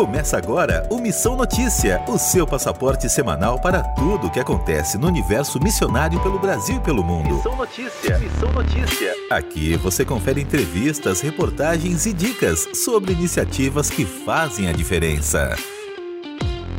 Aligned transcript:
Começa 0.00 0.38
agora 0.38 0.88
o 0.90 0.98
Missão 0.98 1.36
Notícia, 1.36 2.02
o 2.08 2.16
seu 2.16 2.46
passaporte 2.46 3.06
semanal 3.06 3.60
para 3.60 3.82
tudo 3.82 4.28
o 4.28 4.30
que 4.30 4.40
acontece 4.40 4.96
no 4.96 5.06
universo 5.06 5.62
missionário 5.62 6.18
pelo 6.22 6.38
Brasil 6.38 6.76
e 6.76 6.80
pelo 6.80 7.04
mundo. 7.04 7.34
Missão 7.34 7.54
Notícia, 7.54 8.18
Missão 8.18 8.50
Notícia. 8.50 9.14
Aqui 9.30 9.76
você 9.76 10.02
confere 10.02 10.40
entrevistas, 10.40 11.20
reportagens 11.20 12.06
e 12.06 12.14
dicas 12.14 12.66
sobre 12.82 13.12
iniciativas 13.12 13.90
que 13.90 14.06
fazem 14.06 14.70
a 14.70 14.72
diferença. 14.72 15.54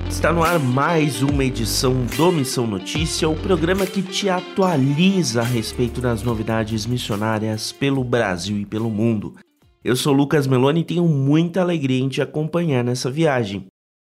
Está 0.09 0.33
no 0.33 0.43
ar 0.43 0.57
mais 0.57 1.21
uma 1.21 1.45
edição 1.45 2.03
do 2.17 2.31
Missão 2.31 2.65
Notícia, 2.65 3.29
o 3.29 3.35
programa 3.35 3.85
que 3.85 4.01
te 4.01 4.31
atualiza 4.31 5.41
a 5.41 5.45
respeito 5.45 6.01
das 6.01 6.23
novidades 6.23 6.87
missionárias 6.87 7.71
pelo 7.71 8.03
Brasil 8.03 8.57
e 8.57 8.65
pelo 8.65 8.89
mundo. 8.89 9.35
Eu 9.83 9.95
sou 9.95 10.13
Lucas 10.13 10.45
Meloni 10.45 10.81
e 10.81 10.85
tenho 10.85 11.07
muita 11.07 11.59
alegria 11.59 11.99
em 11.99 12.07
te 12.07 12.21
acompanhar 12.21 12.83
nessa 12.83 13.09
viagem. 13.09 13.65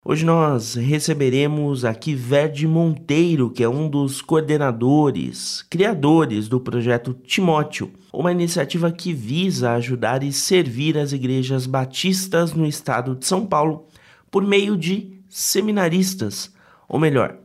Hoje 0.04 0.24
nós 0.24 0.74
receberemos 0.74 1.84
aqui 1.84 2.16
Verde 2.16 2.66
Monteiro, 2.66 3.48
que 3.48 3.62
é 3.62 3.68
um 3.68 3.88
dos 3.88 4.20
coordenadores, 4.20 5.62
criadores 5.70 6.48
do 6.48 6.58
projeto 6.58 7.14
Timóteo, 7.14 7.92
uma 8.12 8.32
iniciativa 8.32 8.90
que 8.90 9.12
visa 9.12 9.74
ajudar 9.74 10.24
e 10.24 10.32
servir 10.32 10.98
as 10.98 11.12
igrejas 11.12 11.64
batistas 11.64 12.52
no 12.52 12.66
estado 12.66 13.14
de 13.14 13.24
São 13.24 13.46
Paulo 13.46 13.86
por 14.32 14.42
meio 14.44 14.76
de 14.76 15.22
seminaristas, 15.28 16.52
ou 16.88 16.98
melhor, 16.98 17.38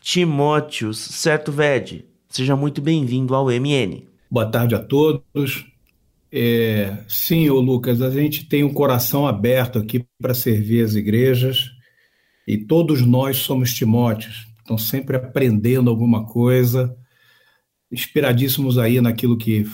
Timóteos, 0.00 0.98
certo, 0.98 1.52
Verde? 1.52 2.06
Seja 2.28 2.56
muito 2.56 2.82
bem-vindo 2.82 3.36
ao 3.36 3.46
MN. 3.46 4.02
Boa 4.28 4.50
tarde 4.50 4.74
a 4.74 4.80
todos. 4.80 5.71
É, 6.34 7.04
sim, 7.06 7.50
ô 7.50 7.60
Lucas, 7.60 8.00
a 8.00 8.10
gente 8.10 8.48
tem 8.48 8.64
um 8.64 8.72
coração 8.72 9.26
aberto 9.26 9.78
aqui 9.78 10.06
para 10.18 10.32
servir 10.32 10.82
as 10.82 10.94
igrejas 10.94 11.70
e 12.48 12.56
todos 12.56 13.02
nós 13.02 13.36
somos 13.36 13.74
Timóteos, 13.74 14.46
estão 14.58 14.78
sempre 14.78 15.16
aprendendo 15.16 15.90
alguma 15.90 16.24
coisa, 16.24 16.96
inspiradíssimos 17.90 18.78
aí 18.78 18.98
naquilo 18.98 19.36
que, 19.36 19.66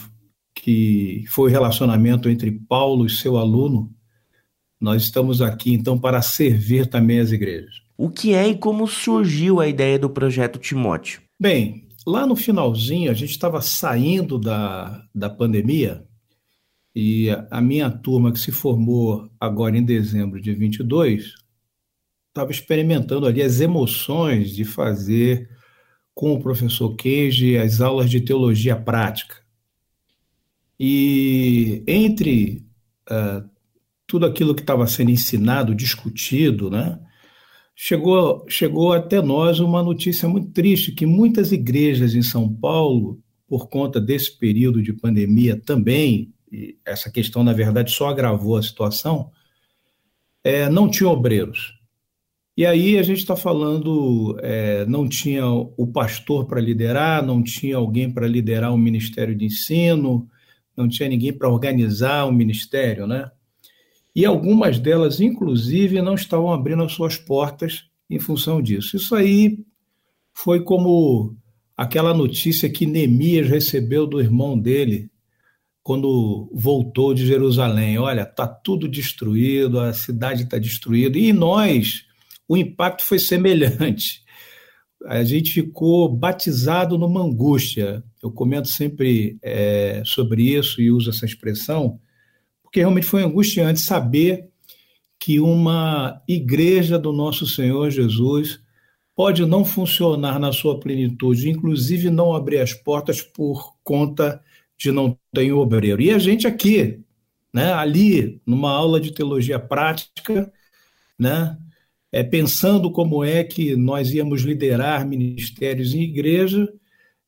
que 0.52 1.24
foi 1.28 1.48
o 1.48 1.52
relacionamento 1.52 2.28
entre 2.28 2.50
Paulo 2.50 3.06
e 3.06 3.10
seu 3.10 3.36
aluno. 3.36 3.94
Nós 4.80 5.04
estamos 5.04 5.40
aqui 5.40 5.72
então 5.72 5.96
para 5.96 6.20
servir 6.20 6.86
também 6.86 7.20
as 7.20 7.30
igrejas. 7.30 7.74
O 7.96 8.10
que 8.10 8.34
é 8.34 8.48
e 8.48 8.56
como 8.56 8.86
surgiu 8.88 9.60
a 9.60 9.68
ideia 9.68 9.98
do 9.98 10.10
projeto 10.10 10.58
Timóteo? 10.58 11.22
Bem, 11.40 11.86
lá 12.04 12.26
no 12.26 12.34
finalzinho, 12.34 13.10
a 13.10 13.14
gente 13.14 13.30
estava 13.30 13.60
saindo 13.60 14.38
da, 14.38 15.04
da 15.14 15.30
pandemia 15.30 16.07
e 17.00 17.28
a 17.48 17.60
minha 17.60 17.88
turma, 17.88 18.32
que 18.32 18.40
se 18.40 18.50
formou 18.50 19.30
agora 19.38 19.78
em 19.78 19.84
dezembro 19.84 20.40
de 20.40 20.52
22, 20.52 21.32
estava 22.26 22.50
experimentando 22.50 23.24
ali 23.24 23.40
as 23.40 23.60
emoções 23.60 24.50
de 24.50 24.64
fazer 24.64 25.48
com 26.12 26.32
o 26.32 26.40
professor 26.40 26.96
Cage 26.96 27.56
as 27.56 27.80
aulas 27.80 28.10
de 28.10 28.20
teologia 28.20 28.74
prática. 28.74 29.36
E 30.76 31.84
entre 31.86 32.66
uh, 33.08 33.48
tudo 34.04 34.26
aquilo 34.26 34.52
que 34.52 34.62
estava 34.62 34.84
sendo 34.88 35.12
ensinado, 35.12 35.76
discutido, 35.76 36.68
né, 36.68 36.98
chegou, 37.76 38.44
chegou 38.48 38.92
até 38.92 39.22
nós 39.22 39.60
uma 39.60 39.84
notícia 39.84 40.28
muito 40.28 40.50
triste, 40.50 40.90
que 40.90 41.06
muitas 41.06 41.52
igrejas 41.52 42.16
em 42.16 42.22
São 42.22 42.52
Paulo, 42.52 43.22
por 43.46 43.68
conta 43.68 44.00
desse 44.00 44.36
período 44.36 44.82
de 44.82 44.92
pandemia 44.92 45.56
também, 45.64 46.34
essa 46.84 47.10
questão, 47.10 47.42
na 47.42 47.52
verdade, 47.52 47.90
só 47.90 48.08
agravou 48.08 48.56
a 48.56 48.62
situação, 48.62 49.30
é, 50.42 50.68
não 50.68 50.88
tinha 50.90 51.08
obreiros. 51.08 51.74
E 52.56 52.66
aí 52.66 52.98
a 52.98 53.02
gente 53.02 53.18
está 53.18 53.36
falando, 53.36 54.36
é, 54.42 54.84
não 54.86 55.08
tinha 55.08 55.46
o 55.46 55.86
pastor 55.86 56.46
para 56.46 56.60
liderar, 56.60 57.24
não 57.24 57.42
tinha 57.42 57.76
alguém 57.76 58.10
para 58.10 58.26
liderar 58.26 58.74
o 58.74 58.78
ministério 58.78 59.34
de 59.34 59.44
ensino, 59.44 60.28
não 60.76 60.88
tinha 60.88 61.08
ninguém 61.08 61.32
para 61.32 61.48
organizar 61.48 62.24
o 62.24 62.32
ministério, 62.32 63.06
né? 63.06 63.30
E 64.14 64.24
algumas 64.24 64.80
delas, 64.80 65.20
inclusive, 65.20 66.02
não 66.02 66.14
estavam 66.14 66.52
abrindo 66.52 66.82
as 66.82 66.92
suas 66.92 67.16
portas 67.16 67.84
em 68.10 68.18
função 68.18 68.60
disso. 68.60 68.96
Isso 68.96 69.14
aí 69.14 69.64
foi 70.34 70.60
como 70.64 71.36
aquela 71.76 72.12
notícia 72.12 72.68
que 72.68 72.86
Neemias 72.86 73.48
recebeu 73.48 74.04
do 74.04 74.20
irmão 74.20 74.58
dele, 74.58 75.08
quando 75.88 76.50
voltou 76.52 77.14
de 77.14 77.26
Jerusalém. 77.26 77.98
Olha, 77.98 78.20
está 78.20 78.46
tudo 78.46 78.86
destruído, 78.86 79.80
a 79.80 79.94
cidade 79.94 80.42
está 80.42 80.58
destruída. 80.58 81.16
E 81.16 81.32
nós, 81.32 82.04
o 82.46 82.58
impacto 82.58 83.02
foi 83.02 83.18
semelhante. 83.18 84.22
A 85.06 85.24
gente 85.24 85.50
ficou 85.50 86.06
batizado 86.06 86.98
numa 86.98 87.22
angústia. 87.22 88.04
Eu 88.22 88.30
comento 88.30 88.68
sempre 88.68 89.38
é, 89.40 90.02
sobre 90.04 90.54
isso 90.54 90.78
e 90.82 90.90
uso 90.90 91.08
essa 91.08 91.24
expressão, 91.24 91.98
porque 92.62 92.80
realmente 92.80 93.06
foi 93.06 93.22
angustiante 93.22 93.80
saber 93.80 94.46
que 95.18 95.40
uma 95.40 96.22
igreja 96.28 96.98
do 96.98 97.14
nosso 97.14 97.46
Senhor 97.46 97.90
Jesus 97.90 98.60
pode 99.16 99.46
não 99.46 99.64
funcionar 99.64 100.38
na 100.38 100.52
sua 100.52 100.78
plenitude, 100.78 101.48
inclusive 101.48 102.10
não 102.10 102.34
abrir 102.34 102.58
as 102.58 102.74
portas 102.74 103.22
por 103.22 103.74
conta 103.82 104.38
de 104.78 104.92
não 104.92 105.18
ter 105.32 105.52
obreiro. 105.52 106.00
E 106.00 106.10
a 106.10 106.18
gente 106.18 106.46
aqui, 106.46 107.00
né, 107.52 107.72
ali, 107.72 108.40
numa 108.46 108.70
aula 108.70 109.00
de 109.00 109.12
teologia 109.12 109.58
prática, 109.58 110.52
né, 111.18 111.58
é, 112.12 112.22
pensando 112.22 112.90
como 112.90 113.24
é 113.24 113.42
que 113.42 113.76
nós 113.76 114.12
íamos 114.12 114.42
liderar 114.42 115.06
ministérios 115.06 115.92
em 115.94 116.02
igreja, 116.02 116.72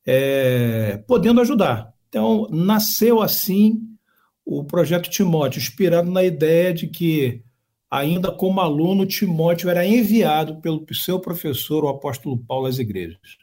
é, 0.06 1.02
podendo 1.06 1.40
ajudar. 1.40 1.92
Então, 2.08 2.46
nasceu 2.50 3.20
assim 3.20 3.80
o 4.44 4.64
projeto 4.64 5.10
Timóteo, 5.10 5.58
inspirado 5.58 6.10
na 6.10 6.24
ideia 6.24 6.72
de 6.72 6.86
que, 6.86 7.42
ainda 7.90 8.32
como 8.32 8.60
aluno, 8.60 9.06
Timóteo 9.06 9.68
era 9.68 9.86
enviado 9.86 10.60
pelo 10.60 10.84
seu 10.92 11.20
professor, 11.20 11.84
o 11.84 11.88
apóstolo 11.88 12.38
Paulo, 12.38 12.66
às 12.66 12.78
igrejas. 12.78 13.38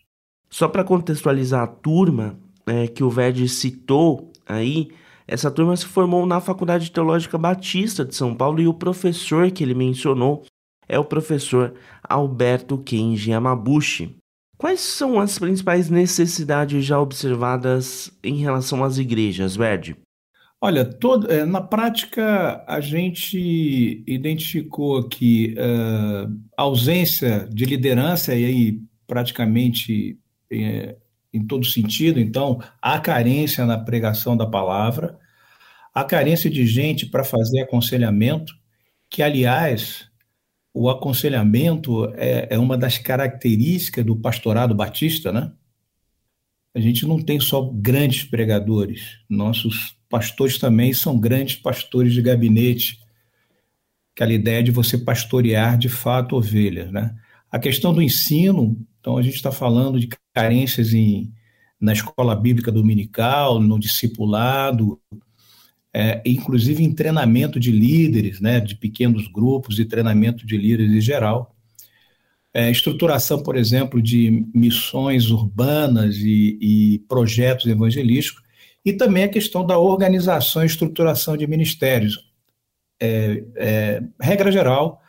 Só 0.49 0.67
para 0.67 0.83
contextualizar 0.83 1.63
a 1.63 1.67
turma, 1.67 2.39
é, 2.67 2.87
que 2.87 3.03
o 3.03 3.09
Verde 3.09 3.47
citou 3.47 4.31
aí, 4.45 4.89
essa 5.27 5.51
turma 5.51 5.75
se 5.75 5.85
formou 5.85 6.25
na 6.25 6.39
Faculdade 6.39 6.91
Teológica 6.91 7.37
Batista 7.37 8.05
de 8.05 8.15
São 8.15 8.33
Paulo 8.33 8.61
e 8.61 8.67
o 8.67 8.73
professor 8.73 9.51
que 9.51 9.63
ele 9.63 9.73
mencionou 9.73 10.45
é 10.87 10.97
o 10.97 11.03
professor 11.03 11.73
Alberto 12.01 12.77
Kenji 12.77 13.31
Yamabushi. 13.31 14.15
Quais 14.57 14.79
são 14.79 15.19
as 15.19 15.37
principais 15.37 15.89
necessidades 15.89 16.83
já 16.83 16.99
observadas 16.99 18.11
em 18.23 18.37
relação 18.37 18.83
às 18.83 18.97
igrejas, 18.97 19.55
Verde? 19.55 19.95
Olha, 20.59 20.83
todo, 20.83 21.31
é, 21.31 21.45
na 21.45 21.61
prática, 21.61 22.63
a 22.67 22.79
gente 22.79 24.03
identificou 24.07 24.97
aqui 24.97 25.53
uh, 25.55 26.33
ausência 26.57 27.47
de 27.51 27.65
liderança, 27.65 28.33
e 28.33 28.45
aí 28.45 28.81
praticamente 29.05 30.17
é, 30.51 30.95
em 31.33 31.45
todo 31.45 31.65
sentido, 31.65 32.19
então 32.19 32.61
há 32.81 32.99
carência 32.99 33.65
na 33.65 33.77
pregação 33.77 34.35
da 34.35 34.45
palavra, 34.45 35.17
há 35.93 36.03
carência 36.03 36.49
de 36.49 36.65
gente 36.65 37.05
para 37.05 37.23
fazer 37.23 37.61
aconselhamento, 37.61 38.53
que, 39.09 39.21
aliás, 39.21 40.09
o 40.73 40.89
aconselhamento 40.89 42.05
é, 42.15 42.47
é, 42.51 42.59
uma 42.59 42.77
das 42.77 42.97
características 42.97 44.05
do 44.05 44.15
pastorado 44.15 44.75
batista, 44.75 45.31
né? 45.31 45.51
A 46.75 46.79
gente 46.79 47.07
não 47.07 47.19
tem 47.19 47.39
só 47.39 47.63
grandes 47.73 48.23
pregadores, 48.23 49.17
nossos 49.27 49.97
pastores 50.07 50.59
também 50.59 50.93
são 50.93 51.19
grandes 51.19 51.55
pastores 51.55 52.13
de 52.13 52.21
gabinete, 52.21 52.99
aquela 54.13 54.33
ideia 54.33 54.61
de 54.61 54.71
você 54.71 54.97
pastorear 54.97 55.77
de 55.77 55.89
fato 55.89 56.35
ovelhas, 56.35 56.91
né? 56.91 57.15
A 57.51 57.57
questão 57.57 57.93
do 57.93 58.01
ensino, 58.01 58.77
então 59.07 59.17
a 59.17 59.21
gente 59.21 59.35
está 59.35 59.53
falando 59.53 59.97
de 59.97 60.09
carências 60.33 60.93
em, 60.93 61.31
na 61.79 61.93
escola 61.93 62.35
bíblica 62.35 62.69
dominical, 62.69 63.57
no 63.57 63.79
discipulado, 63.79 64.99
é, 65.93 66.21
inclusive 66.25 66.83
em 66.83 66.93
treinamento 66.93 67.57
de 67.57 67.71
líderes, 67.71 68.41
né, 68.41 68.59
de 68.59 68.75
pequenos 68.75 69.29
grupos 69.29 69.79
e 69.79 69.85
treinamento 69.85 70.45
de 70.45 70.57
líderes 70.57 70.91
em 70.91 70.99
geral. 70.99 71.55
É, 72.53 72.69
estruturação, 72.69 73.41
por 73.41 73.55
exemplo, 73.55 74.01
de 74.01 74.45
missões 74.53 75.31
urbanas 75.31 76.17
e, 76.17 76.59
e 76.61 76.99
projetos 77.07 77.65
evangelísticos, 77.65 78.43
e 78.83 78.91
também 78.91 79.23
a 79.23 79.29
questão 79.29 79.65
da 79.65 79.77
organização 79.77 80.63
e 80.63 80.65
estruturação 80.65 81.37
de 81.37 81.47
ministérios. 81.47 82.29
É, 82.99 83.43
é, 83.55 84.03
regra 84.19 84.51
geral, 84.51 85.01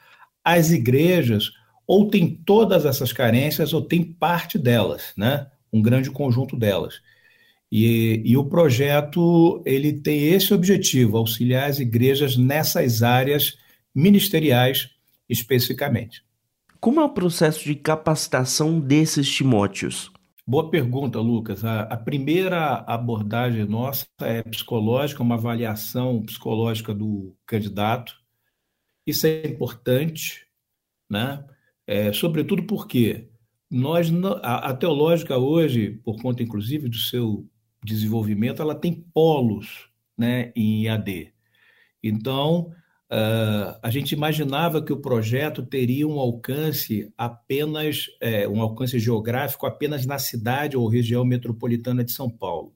as 0.45 0.71
igrejas 0.71 1.57
ou 1.88 2.11
tem 2.11 2.35
todas 2.44 2.85
essas 2.85 3.14
carências 3.14 3.73
ou 3.73 3.81
tem 3.81 4.05
parte 4.05 4.58
delas, 4.58 5.14
né? 5.17 5.46
um 5.73 5.81
grande 5.81 6.11
conjunto 6.11 6.55
delas. 6.55 7.00
E, 7.73 8.23
e, 8.25 8.37
o 8.37 8.44
projeto 8.44 9.62
ele 9.64 9.93
tem 9.93 10.29
esse 10.29 10.55
objetivo, 10.55 11.17
auxiliar 11.17 11.69
as 11.69 11.79
igrejas 11.79 12.37
nessas 12.37 13.02
áreas 13.02 13.58
ministeriais 13.94 14.90
especificamente. 15.29 16.23
Como 16.81 17.00
é 17.00 17.05
o 17.05 17.11
processo 17.11 17.64
de 17.64 17.75
capacitação 17.75 18.81
desses 18.81 19.31
Timóteos? 19.31 20.11
Boa 20.46 20.70
pergunta, 20.70 21.20
Lucas. 21.20 21.62
A, 21.62 21.82
a, 21.82 21.96
primeira 21.96 22.76
abordagem 22.87 23.67
nossa 23.67 24.06
é 24.20 24.43
psicológica, 24.43 25.23
uma 25.23 25.35
avaliação 25.35 26.23
psicológica 26.23 26.94
do 26.94 27.37
candidato. 27.44 28.14
Isso 29.06 29.26
é 29.26 29.46
importante, 29.46 30.46
né? 31.11 31.44
É, 31.88 32.12
sobretudo 32.12 32.64
porque 32.64 33.31
nós 33.70 34.12
a, 34.43 34.69
a 34.69 34.75
teológica 34.75 35.38
hoje, 35.38 35.99
por 36.05 36.20
conta 36.20 36.43
inclusive 36.43 36.87
do 36.87 36.99
seu 36.99 37.49
desenvolvimento, 37.82 38.61
ela 38.61 38.75
tem 38.75 38.93
polos, 39.14 39.88
né, 40.17 40.52
em 40.55 40.87
AD. 40.87 41.32
Então, 42.02 42.70
Uh, 43.11 43.73
a 43.82 43.88
gente 43.90 44.12
imaginava 44.12 44.85
que 44.85 44.93
o 44.93 45.00
projeto 45.00 45.64
teria 45.64 46.06
um 46.06 46.20
alcance 46.20 47.11
apenas, 47.17 48.05
é, 48.20 48.46
um 48.46 48.61
alcance 48.61 48.99
geográfico 48.99 49.64
apenas 49.64 50.05
na 50.05 50.19
cidade 50.19 50.76
ou 50.76 50.87
região 50.87 51.25
metropolitana 51.25 52.05
de 52.05 52.12
São 52.12 52.29
Paulo. 52.29 52.75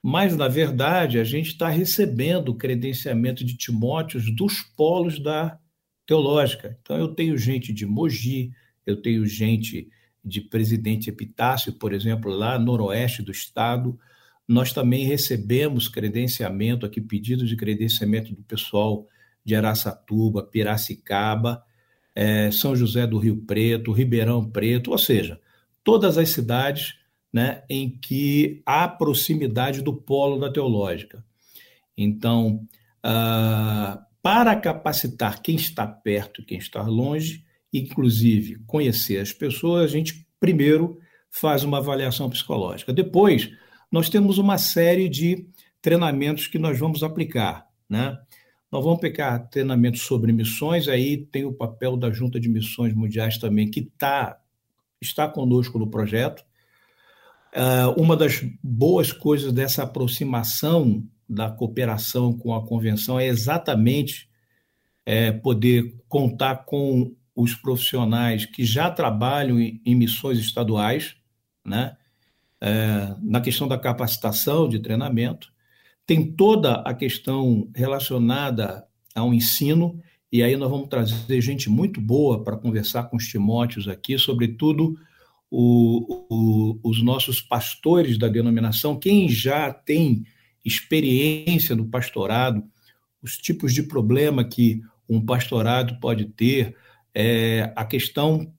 Mas, 0.00 0.36
na 0.36 0.46
verdade, 0.46 1.18
a 1.18 1.24
gente 1.24 1.48
está 1.48 1.68
recebendo 1.68 2.50
o 2.50 2.54
credenciamento 2.54 3.44
de 3.44 3.56
Timóteos 3.56 4.32
dos 4.32 4.62
polos 4.62 5.18
da 5.18 5.58
teológica. 6.06 6.78
Então, 6.80 6.96
eu 6.96 7.08
tenho 7.08 7.36
gente 7.36 7.72
de 7.72 7.84
Mogi, 7.84 8.52
eu 8.86 9.00
tenho 9.00 9.26
gente 9.26 9.88
de 10.24 10.40
Presidente 10.40 11.10
Epitácio, 11.10 11.72
por 11.72 11.92
exemplo, 11.92 12.30
lá 12.30 12.58
no 12.58 12.66
noroeste 12.66 13.22
do 13.22 13.30
estado. 13.30 13.98
Nós 14.46 14.72
também 14.72 15.04
recebemos 15.04 15.88
credenciamento 15.88 16.86
aqui, 16.86 17.00
pedido 17.00 17.44
de 17.46 17.56
credenciamento 17.56 18.34
do 18.34 18.42
pessoal 18.42 19.06
de 19.44 19.54
Araçatuba, 19.54 20.42
Piracicaba, 20.42 21.62
é, 22.14 22.50
São 22.50 22.74
José 22.74 23.06
do 23.06 23.18
Rio 23.18 23.36
Preto, 23.36 23.92
Ribeirão 23.92 24.48
Preto, 24.48 24.90
ou 24.90 24.98
seja, 24.98 25.40
todas 25.84 26.18
as 26.18 26.30
cidades 26.30 26.94
né, 27.32 27.62
em 27.68 27.90
que 27.90 28.62
há 28.64 28.88
proximidade 28.88 29.82
do 29.82 29.92
polo 29.92 30.38
da 30.38 30.50
teológica. 30.50 31.24
Então, 31.96 32.66
uh, 33.04 34.05
para 34.26 34.56
capacitar 34.56 35.40
quem 35.40 35.54
está 35.54 35.86
perto 35.86 36.40
e 36.40 36.44
quem 36.44 36.58
está 36.58 36.82
longe, 36.82 37.44
inclusive 37.72 38.56
conhecer 38.66 39.20
as 39.20 39.32
pessoas, 39.32 39.84
a 39.84 39.86
gente 39.86 40.26
primeiro 40.40 40.98
faz 41.30 41.62
uma 41.62 41.78
avaliação 41.78 42.28
psicológica. 42.28 42.92
Depois, 42.92 43.48
nós 43.88 44.08
temos 44.08 44.36
uma 44.38 44.58
série 44.58 45.08
de 45.08 45.46
treinamentos 45.80 46.48
que 46.48 46.58
nós 46.58 46.76
vamos 46.76 47.04
aplicar, 47.04 47.68
né? 47.88 48.18
Nós 48.68 48.82
vamos 48.82 48.98
pegar 48.98 49.38
treinamento 49.46 49.98
sobre 49.98 50.32
missões, 50.32 50.88
aí 50.88 51.18
tem 51.18 51.44
o 51.44 51.52
papel 51.52 51.96
da 51.96 52.10
Junta 52.10 52.40
de 52.40 52.48
Missões 52.48 52.92
Mundiais 52.92 53.38
também, 53.38 53.70
que 53.70 53.82
tá, 53.96 54.40
está 55.00 55.28
conosco 55.28 55.78
no 55.78 55.88
projeto. 55.88 56.44
Uh, 57.54 58.02
uma 58.02 58.16
das 58.16 58.44
boas 58.60 59.12
coisas 59.12 59.52
dessa 59.52 59.84
aproximação 59.84 61.08
da 61.28 61.50
cooperação 61.50 62.32
com 62.32 62.54
a 62.54 62.64
convenção 62.64 63.18
é 63.18 63.26
exatamente 63.26 64.28
é, 65.04 65.32
poder 65.32 65.94
contar 66.08 66.64
com 66.64 67.14
os 67.34 67.54
profissionais 67.54 68.46
que 68.46 68.64
já 68.64 68.90
trabalham 68.90 69.60
em, 69.60 69.94
missões 69.94 70.38
estaduais, 70.38 71.16
né? 71.64 71.96
É, 72.58 73.14
na 73.22 73.40
questão 73.40 73.68
da 73.68 73.78
capacitação, 73.78 74.66
de 74.66 74.78
treinamento, 74.78 75.52
tem 76.06 76.32
toda 76.32 76.76
a 76.76 76.94
questão 76.94 77.68
relacionada 77.74 78.86
ao 79.14 79.34
ensino, 79.34 80.00
e 80.32 80.42
aí 80.42 80.56
nós 80.56 80.70
vamos 80.70 80.88
trazer 80.88 81.40
gente 81.42 81.68
muito 81.68 82.00
boa 82.00 82.42
para 82.42 82.56
conversar 82.56 83.04
com 83.04 83.16
os 83.16 83.26
Timóteos 83.26 83.88
aqui, 83.88 84.16
sobretudo 84.16 84.98
o, 85.50 86.24
o, 86.30 86.80
os 86.82 87.02
nossos 87.02 87.40
pastores 87.40 88.18
da 88.18 88.28
denominação, 88.28 88.98
quem 88.98 89.28
já 89.28 89.72
tem 89.72 90.24
experiência 90.66 91.76
no 91.76 91.86
pastorado, 91.86 92.64
os 93.22 93.38
tipos 93.38 93.72
de 93.72 93.84
problema 93.84 94.44
que 94.44 94.82
um 95.08 95.24
pastorado 95.24 95.98
pode 96.00 96.26
ter, 96.26 96.76
é, 97.14 97.72
a 97.76 97.84
questão, 97.84 98.52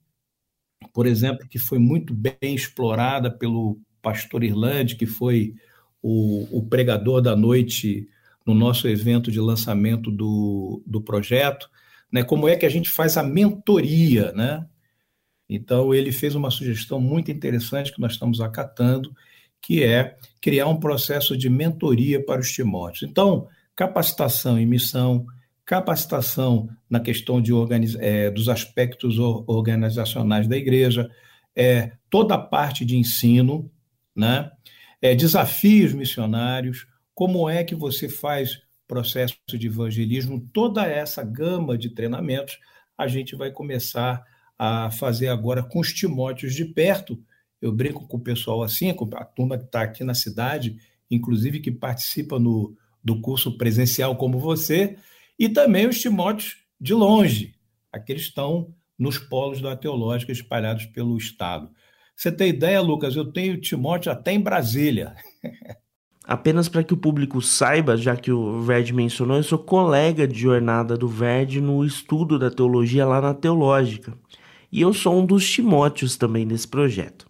por 0.92 1.06
exemplo, 1.06 1.46
que 1.46 1.58
foi 1.58 1.78
muito 1.78 2.14
bem 2.14 2.54
explorada 2.54 3.30
pelo 3.30 3.78
pastor 4.00 4.42
Irlande, 4.42 4.96
que 4.96 5.06
foi 5.06 5.54
o, 6.02 6.58
o 6.58 6.66
pregador 6.66 7.20
da 7.20 7.36
noite 7.36 8.08
no 8.46 8.54
nosso 8.54 8.88
evento 8.88 9.30
de 9.30 9.40
lançamento 9.40 10.10
do, 10.10 10.82
do 10.86 11.02
projeto, 11.02 11.68
né, 12.10 12.24
como 12.24 12.48
é 12.48 12.56
que 12.56 12.64
a 12.64 12.70
gente 12.70 12.88
faz 12.88 13.18
a 13.18 13.22
mentoria, 13.22 14.32
né? 14.32 14.66
Então, 15.46 15.94
ele 15.94 16.12
fez 16.12 16.34
uma 16.34 16.50
sugestão 16.50 17.00
muito 17.00 17.30
interessante 17.30 17.92
que 17.92 18.00
nós 18.00 18.12
estamos 18.12 18.40
acatando, 18.40 19.14
que 19.60 19.82
é 19.82 20.16
criar 20.40 20.66
um 20.68 20.78
processo 20.78 21.36
de 21.36 21.50
mentoria 21.50 22.24
para 22.24 22.40
os 22.40 22.50
Timóteos. 22.50 23.08
Então, 23.08 23.48
capacitação 23.74 24.58
em 24.58 24.66
missão, 24.66 25.26
capacitação 25.64 26.68
na 26.88 27.00
questão 27.00 27.40
de. 27.40 27.52
É, 28.00 28.30
dos 28.30 28.48
aspectos 28.48 29.18
organizacionais 29.18 30.46
da 30.46 30.56
igreja, 30.56 31.10
é, 31.54 31.92
toda 32.08 32.34
a 32.34 32.38
parte 32.38 32.84
de 32.84 32.96
ensino, 32.96 33.70
né? 34.14 34.50
é, 35.00 35.14
desafios 35.14 35.92
missionários, 35.92 36.86
como 37.14 37.48
é 37.48 37.64
que 37.64 37.74
você 37.74 38.08
faz 38.08 38.60
processo 38.86 39.36
de 39.52 39.66
evangelismo, 39.66 40.48
toda 40.52 40.86
essa 40.86 41.22
gama 41.22 41.76
de 41.76 41.90
treinamentos, 41.90 42.58
a 42.96 43.06
gente 43.06 43.36
vai 43.36 43.50
começar 43.50 44.24
a 44.58 44.90
fazer 44.90 45.28
agora 45.28 45.62
com 45.62 45.78
os 45.78 45.92
Timóteos 45.92 46.54
de 46.54 46.64
perto. 46.64 47.22
Eu 47.60 47.72
brinco 47.72 48.06
com 48.06 48.16
o 48.16 48.22
pessoal 48.22 48.62
assim, 48.62 48.92
com 48.94 49.08
a 49.14 49.24
turma 49.24 49.58
que 49.58 49.64
está 49.64 49.82
aqui 49.82 50.04
na 50.04 50.14
cidade, 50.14 50.76
inclusive 51.10 51.60
que 51.60 51.70
participa 51.70 52.38
no, 52.38 52.76
do 53.02 53.20
curso 53.20 53.56
presencial 53.56 54.16
como 54.16 54.38
você, 54.38 54.96
e 55.38 55.48
também 55.48 55.86
os 55.86 56.00
Timóteos 56.00 56.56
de 56.80 56.94
longe, 56.94 57.54
aqueles 57.92 58.22
que 58.22 58.28
estão 58.28 58.74
nos 58.98 59.18
polos 59.18 59.60
da 59.60 59.76
teológica 59.76 60.32
espalhados 60.32 60.86
pelo 60.86 61.16
Estado. 61.16 61.70
Você 62.14 62.32
tem 62.32 62.48
ideia, 62.48 62.80
Lucas? 62.80 63.14
Eu 63.14 63.32
tenho 63.32 63.60
Timóteo 63.60 64.10
até 64.10 64.32
em 64.32 64.40
Brasília. 64.40 65.14
Apenas 66.24 66.68
para 66.68 66.84
que 66.84 66.92
o 66.92 66.96
público 66.96 67.40
saiba, 67.40 67.96
já 67.96 68.14
que 68.14 68.30
o 68.30 68.60
Verde 68.60 68.92
mencionou, 68.92 69.38
eu 69.38 69.42
sou 69.42 69.58
colega 69.58 70.28
de 70.28 70.38
jornada 70.38 70.94
do 70.94 71.08
Verde 71.08 71.58
no 71.58 71.82
estudo 71.82 72.38
da 72.38 72.50
teologia 72.50 73.06
lá 73.06 73.18
na 73.18 73.32
Teológica. 73.32 74.12
E 74.70 74.82
eu 74.82 74.92
sou 74.92 75.18
um 75.18 75.24
dos 75.24 75.50
Timóteos 75.50 76.18
também 76.18 76.44
nesse 76.44 76.68
projeto. 76.68 77.27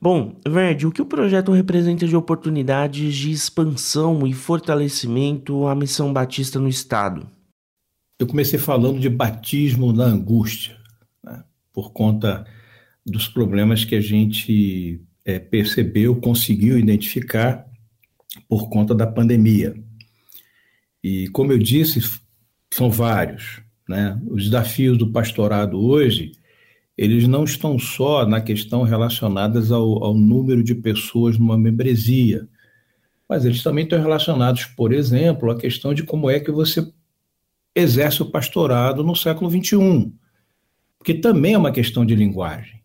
Bom, 0.00 0.36
Verde, 0.46 0.86
o 0.86 0.92
que 0.92 1.02
o 1.02 1.06
projeto 1.06 1.50
representa 1.50 2.06
de 2.06 2.14
oportunidades 2.14 3.16
de 3.16 3.32
expansão 3.32 4.24
e 4.26 4.32
fortalecimento 4.32 5.66
à 5.66 5.74
missão 5.74 6.12
batista 6.12 6.60
no 6.60 6.68
Estado? 6.68 7.28
Eu 8.20 8.26
comecei 8.26 8.58
falando 8.60 9.00
de 9.00 9.08
batismo 9.08 9.92
na 9.92 10.04
angústia, 10.04 10.76
né? 11.22 11.42
por 11.72 11.92
conta 11.92 12.46
dos 13.04 13.26
problemas 13.26 13.84
que 13.84 13.96
a 13.96 14.00
gente 14.00 15.00
é, 15.24 15.38
percebeu, 15.40 16.14
conseguiu 16.16 16.78
identificar 16.78 17.66
por 18.48 18.68
conta 18.68 18.94
da 18.94 19.06
pandemia. 19.06 19.74
E, 21.02 21.26
como 21.28 21.52
eu 21.52 21.58
disse, 21.58 22.00
são 22.72 22.88
vários. 22.88 23.60
Né? 23.88 24.20
Os 24.28 24.44
desafios 24.44 24.96
do 24.96 25.10
pastorado 25.10 25.80
hoje, 25.80 26.32
eles 26.98 27.28
não 27.28 27.44
estão 27.44 27.78
só 27.78 28.26
na 28.26 28.40
questão 28.40 28.82
relacionadas 28.82 29.72
ao, 29.72 30.04
ao 30.04 30.14
número 30.14 30.62
de 30.62 30.74
pessoas 30.74 31.38
numa 31.38 31.56
membresia, 31.56 32.48
mas 33.28 33.44
eles 33.44 33.62
também 33.62 33.84
estão 33.84 34.00
relacionados, 34.00 34.64
por 34.64 34.92
exemplo, 34.92 35.50
à 35.50 35.56
questão 35.56 35.94
de 35.94 36.02
como 36.02 36.28
é 36.28 36.40
que 36.40 36.50
você 36.50 36.86
exerce 37.74 38.20
o 38.22 38.30
pastorado 38.30 39.04
no 39.04 39.14
século 39.14 39.50
XXI, 39.50 40.12
porque 40.98 41.14
também 41.14 41.54
é 41.54 41.58
uma 41.58 41.70
questão 41.70 42.04
de 42.04 42.14
linguagem 42.14 42.78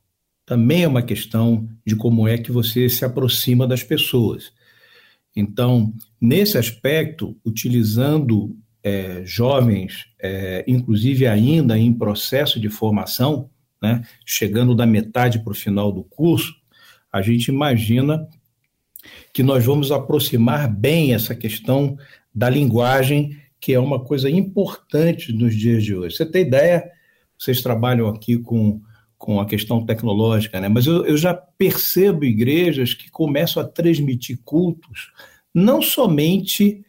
também 0.46 0.84
é 0.84 0.88
uma 0.88 1.01
questão 1.01 1.67
de 1.86 1.96
como 1.96 2.27
é 2.27 2.38
que 2.38 2.51
você 2.51 2.89
se 2.89 3.05
aproxima 3.05 3.65
das 3.65 3.84
pessoas. 3.84 4.51
Então, 5.36 5.93
nesse 6.20 6.58
aspecto, 6.58 7.36
utilizando 7.46 8.55
é, 8.84 9.24
jovens, 9.25 10.05
é, 10.22 10.63
inclusive 10.67 11.25
ainda 11.25 11.77
em 11.77 11.93
processo 11.93 12.60
de 12.60 12.70
formação, 12.70 13.50
né, 13.84 14.02
chegando 14.25 14.74
da 14.74 14.86
metade 14.86 15.40
para 15.44 15.52
o 15.52 15.56
final 15.56 15.92
do 15.92 16.06
curso, 16.06 16.56
a 17.12 17.22
gente 17.22 17.50
imagina 17.50 18.25
que 19.34 19.44
nós 19.44 19.66
vamos 19.66 19.92
aproximar 19.92 20.74
bem 20.74 21.13
essa 21.13 21.36
questão 21.36 21.98
da 22.34 22.50
linguagem, 22.50 23.38
que 23.60 23.74
é 23.74 23.80
uma 23.80 24.00
coisa 24.00 24.30
importante 24.30 25.34
nos 25.34 25.54
dias 25.54 25.84
de 25.84 25.94
hoje. 25.94 26.16
Você 26.16 26.25
tem 26.25 26.44
ideia? 26.44 26.90
Vocês 27.38 27.62
trabalham 27.62 28.08
aqui 28.08 28.38
com 28.38 28.82
com 29.16 29.40
a 29.40 29.46
questão 29.46 29.86
tecnológica, 29.86 30.60
né? 30.60 30.68
mas 30.68 30.86
eu, 30.86 31.06
eu 31.06 31.16
já 31.16 31.34
percebo 31.34 32.25
igrejas 32.25 32.94
que 32.94 33.10
começam 33.10 33.63
a 33.63 33.66
transmitir 33.66 34.38
cultos, 34.44 35.13
não 35.56 35.82
somente 35.82 36.84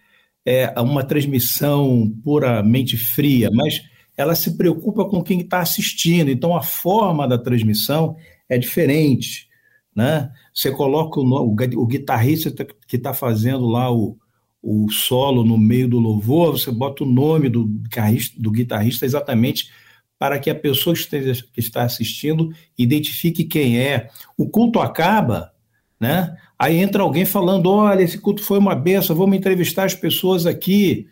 é, 0.44 0.68
uma 0.80 1.04
transmissão 1.04 2.12
puramente 2.24 2.96
fria, 2.96 3.50
mas 3.52 3.80
ela 4.16 4.34
se 4.34 4.56
preocupa 4.56 5.04
com 5.04 5.22
quem 5.22 5.40
está 5.40 5.60
assistindo. 5.60 6.30
Então, 6.30 6.56
a 6.56 6.62
forma 6.62 7.26
da 7.26 7.38
transmissão 7.38 8.16
é 8.48 8.56
diferente. 8.58 9.48
Né? 9.94 10.30
Você 10.52 10.70
coloca 10.70 11.20
o, 11.20 11.24
o, 11.24 11.52
o 11.52 11.86
guitarrista 11.86 12.50
que 12.86 12.96
está 12.96 13.12
fazendo 13.12 13.66
lá 13.66 13.92
o, 13.92 14.16
o 14.62 14.90
solo 14.90 15.44
no 15.44 15.58
meio 15.58 15.88
do 15.88 15.98
louvor, 15.98 16.58
você 16.58 16.70
bota 16.70 17.04
o 17.04 17.06
nome 17.06 17.48
do 17.48 17.66
guitarrista, 17.66 18.40
do 18.40 18.50
guitarrista 18.50 19.04
exatamente 19.04 19.70
para 20.18 20.38
que 20.38 20.48
a 20.48 20.54
pessoa 20.54 20.94
que, 20.94 21.00
esteja, 21.00 21.44
que 21.52 21.60
está 21.60 21.82
assistindo 21.82 22.50
identifique 22.78 23.44
quem 23.44 23.78
é. 23.78 24.08
O 24.36 24.48
culto 24.48 24.80
acaba, 24.80 25.52
né? 26.00 26.34
Aí 26.58 26.78
entra 26.78 27.02
alguém 27.02 27.24
falando: 27.24 27.70
olha, 27.70 28.02
esse 28.02 28.18
culto 28.18 28.42
foi 28.42 28.58
uma 28.58 28.74
benção, 28.74 29.14
vamos 29.14 29.36
entrevistar 29.36 29.84
as 29.84 29.94
pessoas 29.94 30.46
aqui. 30.46 31.08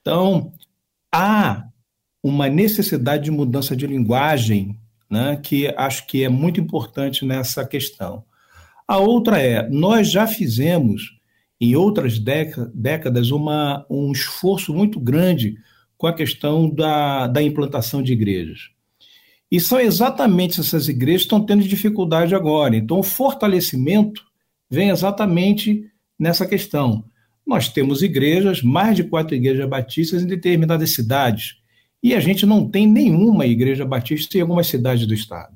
Então, 0.00 0.52
há 1.12 1.69
uma 2.22 2.48
necessidade 2.48 3.24
de 3.24 3.30
mudança 3.30 3.74
de 3.74 3.86
linguagem, 3.86 4.78
né, 5.10 5.38
que 5.42 5.68
acho 5.76 6.06
que 6.06 6.22
é 6.22 6.28
muito 6.28 6.60
importante 6.60 7.24
nessa 7.24 7.66
questão. 7.66 8.24
A 8.86 8.98
outra 8.98 9.40
é: 9.40 9.68
nós 9.68 10.10
já 10.10 10.26
fizemos, 10.26 11.18
em 11.60 11.76
outras 11.76 12.18
décadas, 12.18 13.30
uma, 13.30 13.86
um 13.90 14.12
esforço 14.12 14.72
muito 14.74 14.98
grande 14.98 15.56
com 15.96 16.06
a 16.06 16.14
questão 16.14 16.68
da, 16.68 17.26
da 17.26 17.42
implantação 17.42 18.02
de 18.02 18.12
igrejas. 18.12 18.70
E 19.50 19.60
são 19.60 19.80
exatamente 19.80 20.60
essas 20.60 20.88
igrejas 20.88 21.22
que 21.22 21.26
estão 21.26 21.44
tendo 21.44 21.62
dificuldade 21.62 22.34
agora. 22.34 22.76
Então, 22.76 23.00
o 23.00 23.02
fortalecimento 23.02 24.22
vem 24.70 24.90
exatamente 24.90 25.84
nessa 26.18 26.46
questão. 26.46 27.04
Nós 27.44 27.68
temos 27.68 28.00
igrejas, 28.00 28.62
mais 28.62 28.96
de 28.96 29.04
quatro 29.04 29.34
igrejas 29.34 29.68
batistas 29.68 30.22
em 30.22 30.26
determinadas 30.26 30.94
cidades, 30.94 31.59
e 32.02 32.14
a 32.14 32.20
gente 32.20 32.46
não 32.46 32.68
tem 32.68 32.86
nenhuma 32.86 33.46
igreja 33.46 33.84
batista 33.84 34.38
em 34.38 34.40
algumas 34.40 34.66
cidades 34.66 35.06
do 35.06 35.14
estado. 35.14 35.54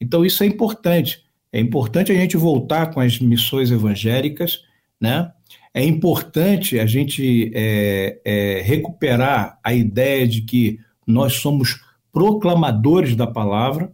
Então, 0.00 0.24
isso 0.24 0.42
é 0.42 0.46
importante. 0.46 1.24
É 1.52 1.60
importante 1.60 2.12
a 2.12 2.14
gente 2.14 2.36
voltar 2.36 2.92
com 2.92 3.00
as 3.00 3.18
missões 3.18 3.70
evangélicas, 3.70 4.62
né? 5.00 5.30
É 5.72 5.84
importante 5.84 6.78
a 6.78 6.86
gente 6.86 7.50
é, 7.52 8.20
é, 8.24 8.62
recuperar 8.62 9.58
a 9.62 9.74
ideia 9.74 10.26
de 10.26 10.42
que 10.42 10.78
nós 11.06 11.34
somos 11.34 11.80
proclamadores 12.12 13.16
da 13.16 13.26
palavra. 13.26 13.92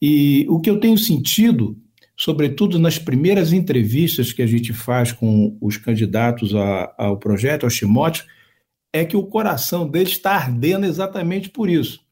E 0.00 0.46
o 0.48 0.60
que 0.60 0.70
eu 0.70 0.78
tenho 0.78 0.96
sentido, 0.96 1.76
sobretudo 2.16 2.78
nas 2.78 2.98
primeiras 2.98 3.52
entrevistas 3.52 4.32
que 4.32 4.42
a 4.42 4.46
gente 4.46 4.72
faz 4.72 5.10
com 5.10 5.56
os 5.60 5.76
candidatos 5.76 6.54
a, 6.54 6.94
ao 6.96 7.16
projeto, 7.16 7.64
ao 7.64 7.70
Timóteo, 7.70 8.24
é 8.92 9.04
que 9.04 9.16
o 9.16 9.26
coração 9.26 9.88
deles 9.88 10.12
está 10.12 10.34
ardendo 10.34 10.86
exatamente 10.86 11.48
por 11.48 11.68
isso 11.68 12.02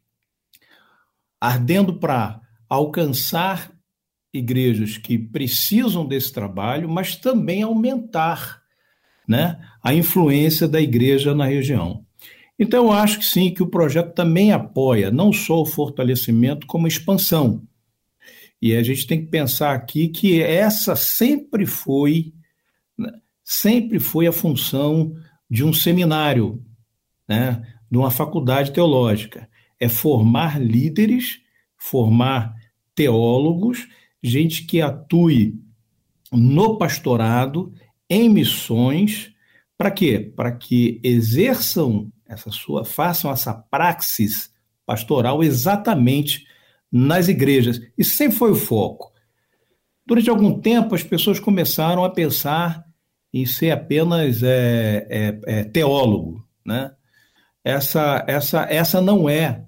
ardendo 1.41 1.95
para 1.95 2.41
alcançar 2.69 3.73
igrejas 4.33 4.99
que 4.99 5.19
precisam 5.19 6.07
desse 6.07 6.33
trabalho, 6.33 6.89
mas 6.89 7.17
também 7.17 7.63
aumentar 7.63 8.61
né, 9.27 9.59
a 9.83 9.95
influência 9.95 10.69
da 10.69 10.81
igreja 10.81 11.35
na 11.35 11.47
região. 11.47 12.05
Então, 12.59 12.87
eu 12.87 12.93
acho 12.93 13.21
que 13.21 13.25
sim, 13.25 13.53
que 13.53 13.63
o 13.63 13.71
projeto 13.71 14.13
também 14.13 14.53
apoia 14.53 15.11
não 15.11 15.33
só 15.33 15.63
o 15.63 15.67
fortalecimento, 15.67 16.67
como 16.67 16.85
a 16.85 16.89
expansão. 16.89 17.63
E 18.61 18.77
a 18.77 18.83
gente 18.83 19.07
tem 19.07 19.25
que 19.25 19.31
pensar 19.31 19.75
aqui 19.75 20.09
que 20.09 20.43
essa 20.43 20.95
sempre 20.95 21.65
foi, 21.65 22.35
né, 22.99 23.11
sempre 23.43 23.99
foi 23.99 24.27
a 24.27 24.33
função 24.33 25.15
de 25.49 25.65
um 25.65 25.73
seminário, 25.73 26.63
né, 27.31 27.63
de 27.89 27.97
uma 27.97 28.11
faculdade 28.11 28.73
teológica. 28.73 29.49
É 29.79 29.89
formar 29.89 30.61
líderes, 30.61 31.41
formar 31.77 32.53
teólogos, 32.93 33.87
gente 34.21 34.65
que 34.65 34.83
atue 34.83 35.55
no 36.33 36.77
pastorado 36.77 37.73
em 38.09 38.29
missões, 38.29 39.33
para 39.79 39.93
quê? 39.93 40.33
Para 40.35 40.51
que 40.51 41.01
exerçam 41.05 42.13
essa 42.29 42.51
sua, 42.51 42.85
façam 42.85 43.31
essa 43.31 43.55
praxis 43.55 44.53
pastoral 44.85 45.41
exatamente 45.41 46.45
nas 46.91 47.29
igrejas. 47.29 47.81
E 47.97 48.03
sempre 48.03 48.37
foi 48.37 48.51
o 48.51 48.57
foco. 48.57 49.13
Durante 50.05 50.29
algum 50.29 50.61
tempo, 50.61 50.97
as 50.97 51.05
pessoas 51.05 51.39
começaram 51.39 52.05
a 52.05 52.11
pensar 52.11 52.85
em 53.33 53.47
ser 53.47 53.71
apenas 53.71 54.43
é, 54.43 55.07
é, 55.09 55.41
é, 55.47 55.65
teólogo, 55.65 56.45
né? 56.67 56.91
Essa, 57.65 58.25
essa, 58.27 58.63
essa 58.71 59.01
não 59.01 59.29
é 59.29 59.65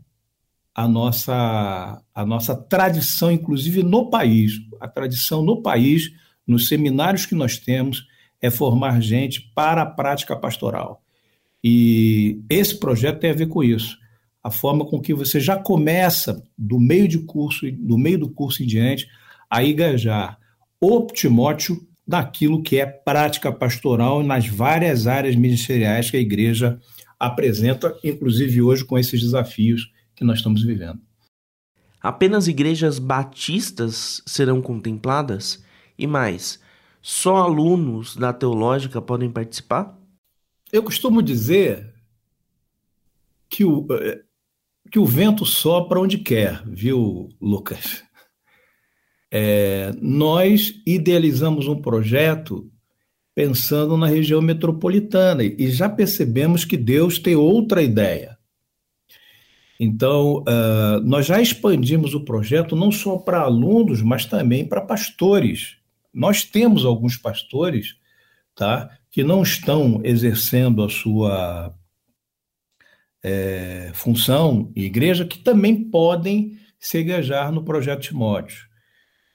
a 0.75 0.89
nossa, 0.89 2.03
a 2.15 2.27
nossa 2.27 2.55
tradição, 2.55 3.31
inclusive 3.31 3.83
no 3.83 4.09
país. 4.09 4.53
A 4.81 4.89
tradição 4.89 5.43
no 5.43 5.63
país, 5.63 6.11
nos 6.47 6.69
seminários 6.69 7.27
que 7.27 7.35
nós 7.35 7.59
temos, 7.59 8.07
é 8.41 8.51
formar 8.51 9.01
gente 9.01 9.53
para 9.55 9.83
a 9.83 9.87
prática 9.87 10.35
pastoral. 10.35 11.03
E 11.63 12.41
esse 12.49 12.79
projeto 12.79 13.21
tem 13.21 13.31
a 13.31 13.35
ver 13.35 13.47
com 13.47 13.63
isso. 13.63 13.97
A 14.43 14.51
forma 14.51 14.85
com 14.85 15.01
que 15.01 15.15
você 15.15 15.39
já 15.39 15.57
começa, 15.57 16.43
do 16.59 16.81
meio 16.81 17.07
de 17.07 17.21
curso, 17.21 17.71
do 17.71 17.97
meio 17.97 18.19
do 18.19 18.31
curso 18.31 18.63
em 18.63 18.67
diante, 18.67 19.07
a 19.49 19.63
engajar 19.63 20.39
o 20.81 21.07
Timóteo 21.07 21.87
daquilo 22.05 22.63
que 22.63 22.81
é 22.81 22.87
prática 22.87 23.53
pastoral 23.53 24.25
nas 24.25 24.49
várias 24.49 25.07
áreas 25.07 25.37
ministeriais 25.37 26.11
que 26.11 26.17
a 26.17 26.21
igreja 26.21 26.81
apresenta, 27.23 27.97
inclusive 28.03 28.61
hoje 28.61 28.85
com 28.85 28.99
esses 28.99 29.21
desafios 29.23 29.93
que 30.17 30.25
nós 30.25 30.39
estamos 30.39 30.65
vivendo. 30.65 31.01
Apenas 32.01 32.49
igrejas 32.49 32.99
batistas 32.99 34.21
serão 34.27 34.61
contempladas? 34.61 35.65
E 35.97 36.05
mais, 36.05 36.59
só 37.01 37.37
alunos 37.37 38.17
da 38.17 38.33
teológica 38.33 39.01
podem 39.01 39.31
participar? 39.31 39.97
Eu 40.73 40.83
costumo 40.83 41.23
dizer 41.23 41.95
que 43.49 43.65
o, 43.65 43.87
eh, 43.93 44.25
que 44.91 44.99
o 44.99 45.07
vento 45.07 45.47
sopra 45.47 46.01
onde 46.01 46.19
quer, 46.19 46.61
viu, 46.67 47.29
Lucas? 47.41 48.03
É, 49.31 49.93
nós 50.01 50.75
idealizamos 50.85 51.69
um 51.69 51.81
projeto 51.81 52.72
pensando 53.35 53.97
na 53.97 54.07
região 54.07 54.43
metropolitana 54.43 55.43
e 55.43 55.71
já 55.71 55.89
percebemos 55.89 56.65
que 56.65 56.77
Deus 56.77 57.19
tem 57.19 57.35
outra 57.35 57.83
ideia. 57.83 58.37
Então, 59.81 60.45
uh, 60.45 61.01
nós 61.03 61.27
já 61.27 61.41
expandimos 61.41 62.15
o 62.15 62.25
projeto 62.25 62.77
não 62.77 62.93
só 62.93 63.17
para 63.17 63.41
alunos, 63.41 64.01
mas 64.01 64.25
também 64.25 64.65
para 64.65 64.81
pastores. 64.81 65.77
Nós 66.15 66.45
temos 66.45 66.85
alguns 66.85 67.17
pastores 67.17 67.97
tá, 68.55 68.91
que 69.11 69.25
não 69.25 69.43
estão 69.43 70.01
exercendo 70.05 70.85
a 70.85 70.89
sua 70.89 71.75
é, 73.23 73.91
função 73.95 74.71
em 74.77 74.83
igreja, 74.83 75.25
que 75.25 75.39
também 75.39 75.85
podem 75.85 76.59
se 76.79 77.01
engajar 77.01 77.51
no 77.51 77.65
projeto 77.65 78.03
Timóteo. 78.03 78.72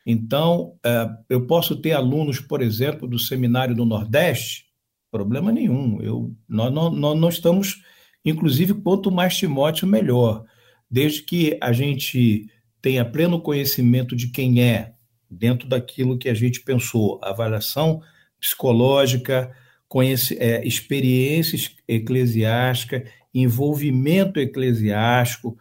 Então, 0.10 0.80
é, 0.86 1.10
eu 1.30 1.46
posso 1.46 1.76
ter 1.76 1.92
alunos, 1.92 2.40
por 2.40 2.62
exemplo, 2.62 3.06
do 3.06 3.20
Seminário 3.20 3.76
do 3.76 3.84
Nordeste, 3.84 4.68
problema 5.12 5.52
nenhum. 5.52 6.02
Eu, 6.02 6.34
nós, 6.48 6.72
nós, 6.74 6.94
nós 6.94 7.20
não 7.20 7.28
estamos, 7.28 7.84
inclusive, 8.24 8.74
quanto 8.76 9.12
mais 9.12 9.36
Timóteo, 9.36 9.86
melhor. 9.86 10.46
Desde 10.90 11.24
que 11.24 11.58
a 11.62 11.74
gente 11.74 12.48
tenha 12.82 13.04
pleno 13.04 13.42
conhecimento 13.42 14.16
de 14.16 14.30
quem 14.30 14.64
é, 14.64 14.94
dentro 15.30 15.68
daquilo 15.68 16.18
que 16.18 16.30
a 16.30 16.34
gente 16.34 16.62
pensou, 16.62 17.20
avaliação 17.22 18.02
psicológica, 18.40 19.52
conhece, 19.90 20.38
é, 20.40 20.66
experiência 20.66 21.60
eclesiástica, 21.86 23.04
envolvimento 23.34 24.40
eclesiástico, 24.40 25.58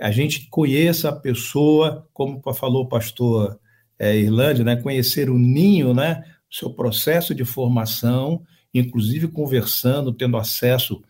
a 0.00 0.12
gente 0.12 0.46
conheça 0.48 1.08
a 1.08 1.16
pessoa, 1.16 2.08
como 2.12 2.40
falou 2.54 2.84
o 2.84 2.88
pastor 2.88 3.58
é, 4.00 4.16
Irlande, 4.16 4.64
né, 4.64 4.76
conhecer 4.76 5.28
o 5.28 5.38
ninho, 5.38 5.92
né, 5.92 6.24
seu 6.50 6.70
processo 6.70 7.34
de 7.34 7.44
formação, 7.44 8.42
inclusive 8.72 9.28
conversando, 9.28 10.10
tendo 10.10 10.38
acesso 10.38 11.02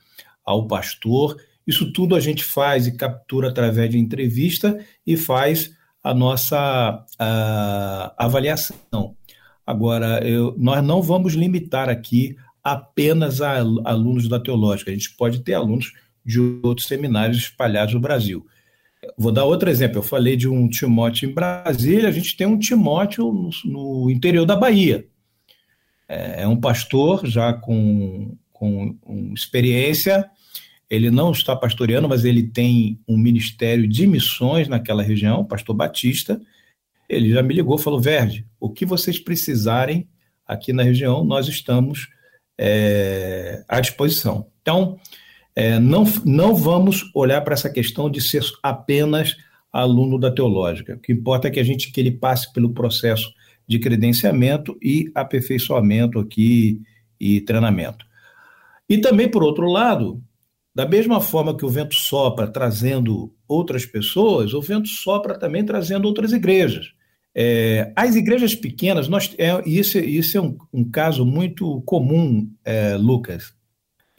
ao 0.44 0.66
pastor. 0.66 1.36
Isso 1.64 1.92
tudo 1.92 2.16
a 2.16 2.20
gente 2.20 2.42
faz 2.42 2.88
e 2.88 2.96
captura 2.96 3.48
através 3.48 3.90
de 3.90 3.98
entrevista 3.98 4.84
e 5.06 5.16
faz 5.16 5.70
a 6.02 6.12
nossa 6.12 7.06
a, 7.16 8.14
avaliação. 8.18 9.14
Agora, 9.64 10.26
eu, 10.26 10.56
nós 10.58 10.82
não 10.82 11.00
vamos 11.00 11.34
limitar 11.34 11.88
aqui 11.88 12.36
apenas 12.62 13.40
a 13.40 13.58
alunos 13.84 14.28
da 14.28 14.40
teológica, 14.40 14.90
a 14.90 14.94
gente 14.94 15.14
pode 15.16 15.40
ter 15.40 15.54
alunos 15.54 15.92
de 16.26 16.40
outros 16.62 16.88
seminários 16.88 17.38
espalhados 17.38 17.94
no 17.94 18.00
Brasil. 18.00 18.44
Vou 19.16 19.32
dar 19.32 19.44
outro 19.44 19.70
exemplo. 19.70 19.98
Eu 19.98 20.02
falei 20.02 20.36
de 20.36 20.48
um 20.48 20.68
Timóteo 20.68 21.28
em 21.28 21.34
Brasília, 21.34 22.08
a 22.08 22.12
gente 22.12 22.36
tem 22.36 22.46
um 22.46 22.58
Timóteo 22.58 23.32
no, 23.32 23.50
no 23.64 24.10
interior 24.10 24.44
da 24.44 24.56
Bahia. 24.56 25.06
É, 26.08 26.42
é 26.42 26.48
um 26.48 26.60
pastor 26.60 27.26
já 27.26 27.52
com, 27.52 28.36
com, 28.52 28.96
experiência 29.34 30.30
ele 30.90 31.08
não 31.08 31.30
está 31.30 31.54
pastoreando, 31.54 32.08
mas 32.08 32.24
ele 32.24 32.42
tem 32.42 33.00
um 33.06 33.16
ministério 33.16 33.86
de 33.86 34.08
missões 34.08 34.66
naquela 34.66 35.04
região, 35.04 35.44
pastor 35.44 35.76
Batista. 35.76 36.40
Ele 37.08 37.30
já 37.30 37.42
me 37.44 37.54
ligou, 37.54 37.78
falou: 37.78 38.00
Verde, 38.00 38.44
o 38.58 38.68
que 38.68 38.84
vocês 38.84 39.16
precisarem 39.16 40.08
aqui 40.44 40.72
na 40.72 40.82
região, 40.82 41.24
nós 41.24 41.46
estamos 41.46 42.08
é, 42.58 43.62
à 43.68 43.80
disposição. 43.80 44.48
Então, 44.60 44.98
é, 45.54 45.78
não, 45.78 46.04
não 46.24 46.54
vamos 46.54 47.10
olhar 47.14 47.40
para 47.42 47.54
essa 47.54 47.70
questão 47.70 48.10
de 48.10 48.20
ser 48.20 48.42
apenas 48.62 49.36
aluno 49.72 50.18
da 50.18 50.30
teológica. 50.30 50.94
O 50.94 50.98
que 50.98 51.12
importa 51.12 51.48
é 51.48 51.50
que 51.50 51.60
a 51.60 51.64
gente 51.64 51.92
que 51.92 52.00
ele 52.00 52.10
passe 52.10 52.52
pelo 52.52 52.72
processo 52.72 53.32
de 53.66 53.78
credenciamento 53.78 54.76
e 54.82 55.10
aperfeiçoamento 55.14 56.18
aqui 56.18 56.80
e 57.20 57.40
treinamento. 57.40 58.04
E 58.88 58.98
também, 58.98 59.30
por 59.30 59.44
outro 59.44 59.66
lado, 59.66 60.20
da 60.74 60.86
mesma 60.86 61.20
forma 61.20 61.56
que 61.56 61.64
o 61.64 61.68
vento 61.68 61.94
sopra 61.94 62.48
trazendo 62.48 63.32
outras 63.46 63.86
pessoas, 63.86 64.54
o 64.54 64.60
vento 64.60 64.88
sopra 64.88 65.38
também 65.38 65.64
trazendo 65.64 66.06
outras 66.06 66.32
igrejas. 66.32 66.92
É, 67.32 67.92
as 67.94 68.16
igrejas 68.16 68.54
pequenas, 68.54 69.06
nós, 69.06 69.34
é, 69.38 69.62
isso, 69.64 69.98
isso 69.98 70.36
é 70.36 70.40
um, 70.40 70.56
um 70.72 70.90
caso 70.90 71.24
muito 71.24 71.80
comum, 71.82 72.50
é, 72.64 72.96
Lucas. 72.96 73.52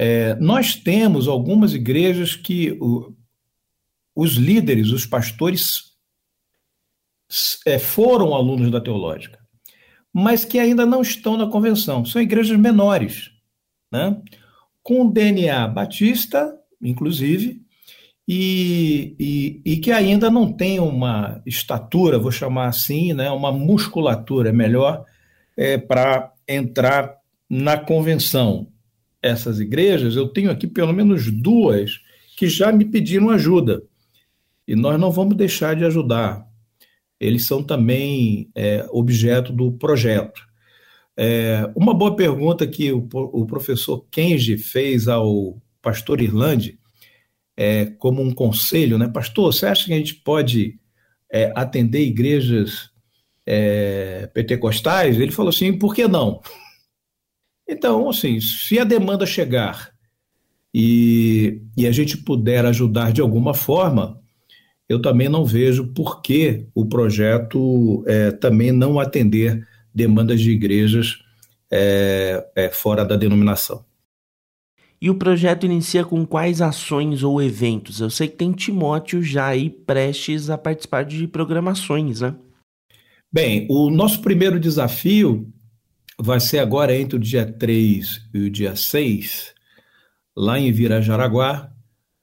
É, 0.04 0.34
nós 0.38 0.74
temos 0.74 1.28
algumas 1.28 1.76
igrejas 1.76 2.36
que 2.36 2.72
o, 2.82 3.14
os 4.16 4.34
líderes, 4.34 4.90
os 4.90 5.06
pastores, 5.06 5.92
é, 7.68 7.78
foram 7.78 8.34
alunos 8.34 8.72
da 8.72 8.82
teológica, 8.82 9.38
mas 10.12 10.44
que 10.44 10.58
ainda 10.58 10.88
não 10.88 11.04
estão 11.04 11.38
na 11.38 11.46
convenção. 11.46 12.04
São 12.04 12.20
igrejas 12.20 12.58
menores, 12.58 13.30
né? 13.94 14.20
com 14.82 15.08
DNA 15.08 15.68
batista, 15.68 16.52
inclusive, 16.82 17.62
e, 18.28 19.16
e, 19.20 19.62
e, 19.64 19.78
que 19.78 19.92
ainda 19.92 20.32
não 20.32 20.52
tem 20.52 20.80
uma 20.80 21.44
estatura, 21.46 22.18
vou 22.18 22.32
chamar 22.32 22.70
assim, 22.70 23.14
né, 23.14 23.30
uma 23.30 23.52
musculatura 23.52 24.52
melhor 24.52 25.06
é, 25.56 25.78
para 25.78 26.34
entrar 26.48 27.18
na 27.48 27.78
convenção. 27.78 28.72
Essas 29.22 29.60
igrejas, 29.60 30.16
eu 30.16 30.28
tenho 30.28 30.50
aqui 30.50 30.68
pelo 30.68 30.94
menos 30.94 31.32
duas 31.32 32.00
que 32.36 32.48
já 32.48 32.72
me 32.72 32.86
pediram 32.86 33.30
ajuda. 33.30 33.84
E 34.68 34.76
nós 34.76 35.00
não 35.00 35.12
vamos 35.12 35.36
deixar 35.36 35.76
de 35.76 35.86
ajudar. 35.86 36.48
Eles 37.20 37.46
são 37.46 37.62
também 37.62 38.50
é, 38.56 38.88
objeto 38.90 39.54
do 39.54 39.72
projeto. 39.74 40.42
É, 41.16 41.70
uma 41.76 41.94
boa 41.94 42.16
pergunta 42.16 42.66
que 42.66 42.92
o, 42.92 43.08
o 43.14 43.46
professor 43.46 44.06
Kenji 44.10 44.58
fez 44.58 45.08
ao 45.08 45.62
pastor 45.82 46.22
Irlande 46.22 46.80
é, 47.56 47.86
como 47.86 48.22
um 48.22 48.34
conselho, 48.34 48.98
né? 48.98 49.08
Pastor, 49.08 49.54
você 49.54 49.68
acha 49.68 49.86
que 49.86 49.94
a 49.94 49.98
gente 49.98 50.16
pode 50.16 50.80
é, 51.32 51.52
atender 51.56 52.02
igrejas 52.02 52.90
é, 53.46 54.28
pentecostais? 54.34 55.20
Ele 55.20 55.32
falou 55.32 55.50
assim, 55.50 55.78
por 55.78 55.94
que 55.94 56.08
não? 56.08 56.42
Então, 57.72 58.10
assim, 58.10 58.42
se 58.42 58.78
a 58.78 58.84
demanda 58.84 59.26
chegar 59.26 59.94
e, 60.74 61.62
e 61.78 61.88
a 61.88 61.92
gente 61.94 62.18
puder 62.18 62.66
ajudar 62.66 63.14
de 63.14 63.22
alguma 63.22 63.54
forma, 63.54 64.20
eu 64.90 65.02
também 65.02 65.30
não 65.30 65.46
vejo 65.46 65.88
por 65.88 66.22
que 66.22 66.68
o 66.76 66.86
projeto 66.86 68.04
é, 68.06 68.30
também 68.30 68.74
não 68.74 69.00
atender 69.00 69.66
demandas 69.96 70.42
de 70.42 70.52
igrejas 70.52 71.20
é, 71.72 72.46
é, 72.58 72.70
fora 72.70 73.06
da 73.06 73.16
denominação. 73.16 73.86
E 75.02 75.10
o 75.10 75.16
projeto 75.16 75.66
inicia 75.66 76.04
com 76.04 76.26
quais 76.26 76.62
ações 76.62 77.24
ou 77.24 77.42
eventos? 77.42 78.02
Eu 78.02 78.10
sei 78.10 78.28
que 78.28 78.36
tem 78.36 78.52
Timóteo 78.52 79.24
já 79.24 79.48
aí 79.48 79.70
prestes 79.70 80.50
a 80.50 80.58
participar 80.58 81.06
de 81.06 81.26
programações, 81.26 82.20
né? 82.20 82.36
Bem, 83.32 83.66
o 83.70 83.90
nosso 83.90 84.22
primeiro 84.22 84.60
desafio 84.60 85.48
vai 86.22 86.40
ser 86.40 86.60
agora 86.60 86.96
entre 86.96 87.16
o 87.16 87.20
dia 87.20 87.46
3 87.46 88.30
e 88.34 88.40
o 88.40 88.50
dia 88.50 88.76
6, 88.76 89.54
lá 90.36 90.60
em 90.60 90.72
Virajaraguá. 90.72 91.72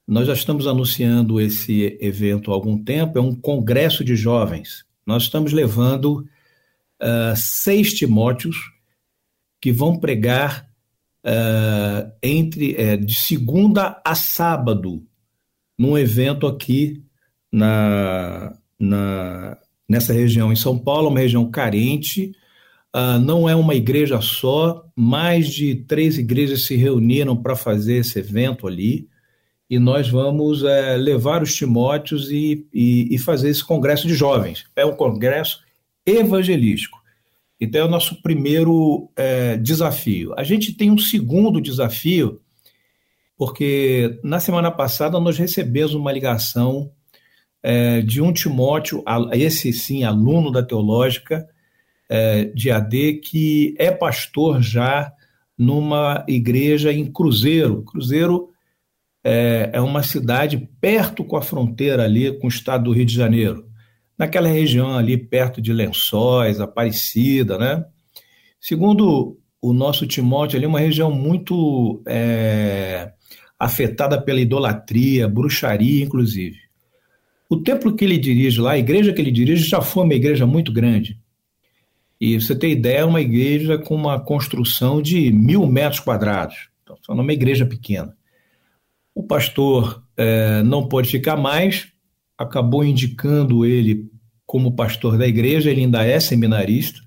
Nós 0.07 0.27
já 0.27 0.33
estamos 0.33 0.67
anunciando 0.67 1.41
esse 1.41 1.99
evento 2.01 2.51
há 2.51 2.55
algum 2.55 2.83
tempo, 2.83 3.19
é 3.19 3.21
um 3.21 3.35
congresso 3.35 4.05
de 4.05 4.17
jovens. 4.17 4.85
Nós 5.05 5.25
estamos 5.25 5.53
levando 5.53 6.25
uh, 7.03 7.37
seis 7.37 7.93
Timóteos 7.93 8.57
que 9.61 9.73
vão 9.73 9.99
pregar 9.99 10.67
uh, 11.25 12.11
entre 12.23 12.73
uh, 12.73 13.05
de 13.05 13.15
segunda 13.15 14.01
a 14.05 14.15
sábado 14.15 15.05
num 15.79 15.97
evento 15.99 16.47
aqui 16.47 17.03
na, 17.53 18.57
na 18.79 19.59
nessa 19.89 20.13
região 20.13 20.53
em 20.53 20.57
São 20.57 20.79
Paulo, 20.79 21.09
uma 21.09 21.21
região 21.21 21.51
carente. 21.51 22.33
Uh, 22.99 23.21
não 23.21 23.49
é 23.49 23.55
uma 23.55 23.77
igreja 23.77 24.21
só, 24.21 24.85
mais 24.97 25.49
de 25.49 25.77
três 25.77 26.19
igrejas 26.19 26.65
se 26.65 26.75
reuniram 26.75 27.37
para 27.37 27.55
fazer 27.55 27.99
esse 27.99 28.19
evento 28.19 28.67
ali, 28.67 29.09
e 29.71 29.79
nós 29.79 30.09
vamos 30.09 30.65
é, 30.65 30.97
levar 30.97 31.43
os 31.43 31.55
Timóteos 31.55 32.29
e, 32.33 32.67
e, 32.75 33.15
e, 33.15 33.19
fazer 33.19 33.51
esse 33.51 33.63
congresso 33.63 34.09
de 34.09 34.15
jovens. 34.15 34.65
É 34.75 34.85
um 34.85 34.97
congresso 34.97 35.61
evangelístico. 36.05 36.99
Então, 37.61 37.83
é 37.83 37.85
o 37.85 37.91
nosso 37.91 38.21
primeiro 38.21 39.09
é, 39.15 39.57
desafio. 39.59 40.33
A 40.37 40.43
gente 40.43 40.73
tem 40.73 40.91
um 40.91 40.99
segundo 40.99 41.61
desafio, 41.61 42.41
porque 43.37 44.19
na 44.25 44.41
semana 44.41 44.71
passada 44.71 45.21
nós 45.21 45.39
recebemos 45.39 45.95
uma 45.95 46.11
ligação 46.11 46.91
é, 47.63 48.01
de 48.01 48.21
um 48.23 48.33
Timóteo, 48.33 49.05
esse 49.35 49.73
sim, 49.73 50.03
aluno 50.03 50.51
da 50.51 50.63
teológica 50.63 51.47
é, 52.09 52.45
de 52.45 52.71
AD, 52.71 53.15
que 53.25 53.75
é 53.79 53.91
pastor 53.91 54.63
já 54.63 55.13
numa 55.57 56.25
igreja 56.29 56.93
em 56.93 57.11
Cruzeiro. 57.11 57.83
Cruzeiro 57.83 58.51
é, 59.25 59.71
é 59.73 59.81
uma 59.81 60.03
cidade 60.03 60.69
perto 60.81 61.25
com 61.25 61.37
a 61.37 61.43
fronteira 61.43 62.05
ali 62.05 62.39
com 62.39 62.47
o 62.47 62.51
estado 62.51 62.85
do 62.85 62.93
Rio 62.93 63.05
de 63.05 63.15
Janeiro 63.15 63.69
naquela 64.19 64.49
região 64.49 64.97
ali 64.97 65.17
perto 65.17 65.63
de 65.63 65.73
Lençóis, 65.73 66.61
Aparecida, 66.61 67.57
né? 67.57 67.85
Segundo 68.61 69.39
o 69.63 69.73
nosso 69.73 70.07
Timóteo, 70.07 70.57
ali 70.57 70.65
é 70.65 70.69
uma 70.69 70.81
região 70.81 71.13
muito 71.13 72.03
é, 72.07 73.13
afetada 73.59 74.21
pela 74.21 74.41
idolatria, 74.41 75.29
bruxaria, 75.29 76.05
inclusive. 76.05 76.59
O 77.49 77.57
templo 77.57 77.95
que 77.95 78.05
ele 78.05 78.19
dirige 78.19 78.61
lá, 78.61 78.73
a 78.73 78.79
igreja 78.79 79.13
que 79.13 79.21
ele 79.21 79.31
dirige, 79.31 79.69
já 79.69 79.81
foi 79.81 80.03
uma 80.03 80.15
igreja 80.15 80.45
muito 80.45 80.73
grande. 80.73 81.19
E 82.21 82.41
você 82.41 82.55
tem 82.55 82.73
ideia, 82.73 82.99
é 82.99 83.05
uma 83.05 83.21
igreja 83.21 83.79
com 83.79 83.95
uma 83.95 84.19
construção 84.19 85.01
de 85.01 85.31
mil 85.31 85.67
metros 85.67 86.01
quadrados. 86.01 86.69
Então, 86.83 86.97
é 87.09 87.13
uma 87.13 87.33
igreja 87.33 87.65
pequena. 87.65 88.17
O 89.15 89.23
pastor 89.23 90.03
é, 90.17 90.63
não 90.63 90.89
pode 90.89 91.11
ficar 91.11 91.37
mais, 91.37 91.89
acabou 92.37 92.85
indicando 92.85 93.65
ele 93.65 94.11
como 94.45 94.75
pastor 94.75 95.19
da 95.19 95.27
igreja, 95.27 95.71
ele 95.71 95.83
ainda 95.83 96.05
é 96.05 96.19
seminarista. 96.19 97.01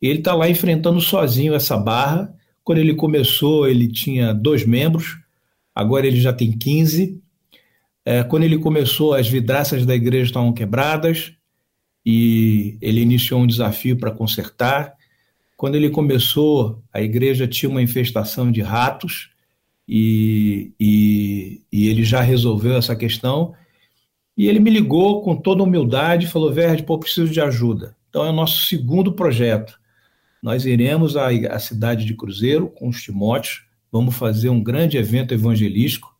Ele 0.00 0.18
está 0.18 0.34
lá 0.34 0.48
enfrentando 0.48 1.00
sozinho 1.00 1.54
essa 1.54 1.76
barra. 1.76 2.32
Quando 2.62 2.78
ele 2.78 2.94
começou, 2.94 3.66
ele 3.66 3.88
tinha 3.88 4.34
dois 4.34 4.66
membros, 4.66 5.18
agora 5.74 6.06
ele 6.06 6.20
já 6.20 6.32
tem 6.32 6.52
15. 6.52 7.20
É, 8.04 8.22
quando 8.22 8.42
ele 8.42 8.58
começou, 8.58 9.14
as 9.14 9.26
vidraças 9.26 9.86
da 9.86 9.94
igreja 9.94 10.26
estavam 10.26 10.52
quebradas 10.52 11.32
e 12.04 12.76
ele 12.80 13.00
iniciou 13.00 13.40
um 13.40 13.46
desafio 13.46 13.96
para 13.96 14.10
consertar. 14.10 14.94
Quando 15.56 15.76
ele 15.76 15.90
começou, 15.90 16.82
a 16.92 17.00
igreja 17.00 17.46
tinha 17.46 17.70
uma 17.70 17.82
infestação 17.82 18.52
de 18.52 18.60
ratos 18.60 19.30
e, 19.88 20.72
e, 20.78 21.62
e 21.72 21.88
ele 21.88 22.04
já 22.04 22.20
resolveu 22.20 22.76
essa 22.76 22.94
questão 22.94 23.54
e 24.36 24.48
ele 24.48 24.58
me 24.58 24.70
ligou 24.70 25.22
com 25.22 25.36
toda 25.36 25.62
humildade 25.62 26.26
e 26.26 26.28
falou: 26.28 26.52
Verde, 26.52 26.82
pô, 26.82 26.98
preciso 26.98 27.32
de 27.32 27.40
ajuda. 27.40 27.96
Então 28.08 28.24
é 28.24 28.30
o 28.30 28.32
nosso 28.32 28.64
segundo 28.64 29.12
projeto. 29.12 29.78
Nós 30.42 30.66
iremos 30.66 31.16
à, 31.16 31.28
à 31.28 31.58
cidade 31.58 32.04
de 32.04 32.14
Cruzeiro 32.14 32.68
com 32.68 32.88
os 32.88 33.02
Timóteos, 33.02 33.62
vamos 33.90 34.14
fazer 34.14 34.50
um 34.50 34.62
grande 34.62 34.98
evento 34.98 35.32
evangelístico. 35.32 36.13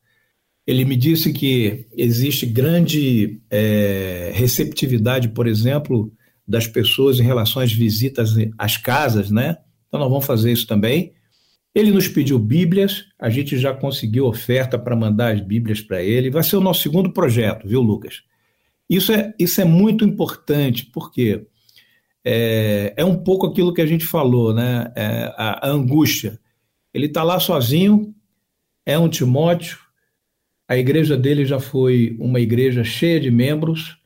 Ele 0.66 0.84
me 0.84 0.96
disse 0.96 1.32
que 1.32 1.86
existe 1.92 2.46
grande 2.46 3.40
é, 3.50 4.30
receptividade, 4.34 5.28
por 5.28 5.46
exemplo, 5.46 6.10
das 6.46 6.66
pessoas 6.66 7.20
em 7.20 7.22
relação 7.22 7.60
às 7.60 7.72
visitas 7.72 8.34
às 8.56 8.76
casas, 8.76 9.30
né? 9.30 9.58
Então 9.88 10.00
nós 10.00 10.08
vamos 10.08 10.24
fazer 10.24 10.52
isso 10.52 10.66
também. 10.66 11.12
Ele 11.74 11.90
nos 11.90 12.06
pediu 12.06 12.38
Bíblias, 12.38 13.04
a 13.18 13.28
gente 13.28 13.58
já 13.58 13.74
conseguiu 13.74 14.26
oferta 14.26 14.78
para 14.78 14.94
mandar 14.94 15.34
as 15.34 15.40
Bíblias 15.40 15.80
para 15.80 16.02
ele. 16.02 16.30
Vai 16.30 16.42
ser 16.42 16.56
o 16.56 16.60
nosso 16.60 16.82
segundo 16.82 17.12
projeto, 17.12 17.66
viu, 17.66 17.80
Lucas? 17.80 18.22
Isso 18.88 19.12
é, 19.12 19.34
isso 19.38 19.60
é 19.60 19.64
muito 19.64 20.04
importante, 20.04 20.86
porque 20.86 21.46
é, 22.24 22.94
é 22.96 23.04
um 23.04 23.16
pouco 23.16 23.46
aquilo 23.46 23.74
que 23.74 23.82
a 23.82 23.86
gente 23.86 24.04
falou, 24.04 24.54
né? 24.54 24.92
É, 24.94 25.34
a, 25.36 25.68
a 25.68 25.70
angústia. 25.70 26.38
Ele 26.92 27.06
está 27.06 27.22
lá 27.22 27.40
sozinho, 27.40 28.14
é 28.86 28.96
um 28.98 29.08
Timóteo, 29.08 29.78
A 30.66 30.76
igreja 30.76 31.16
dele 31.16 31.44
já 31.44 31.60
foi 31.60 32.16
uma 32.18 32.40
igreja 32.40 32.82
cheia 32.82 33.20
de 33.20 33.30
membros 33.30 33.98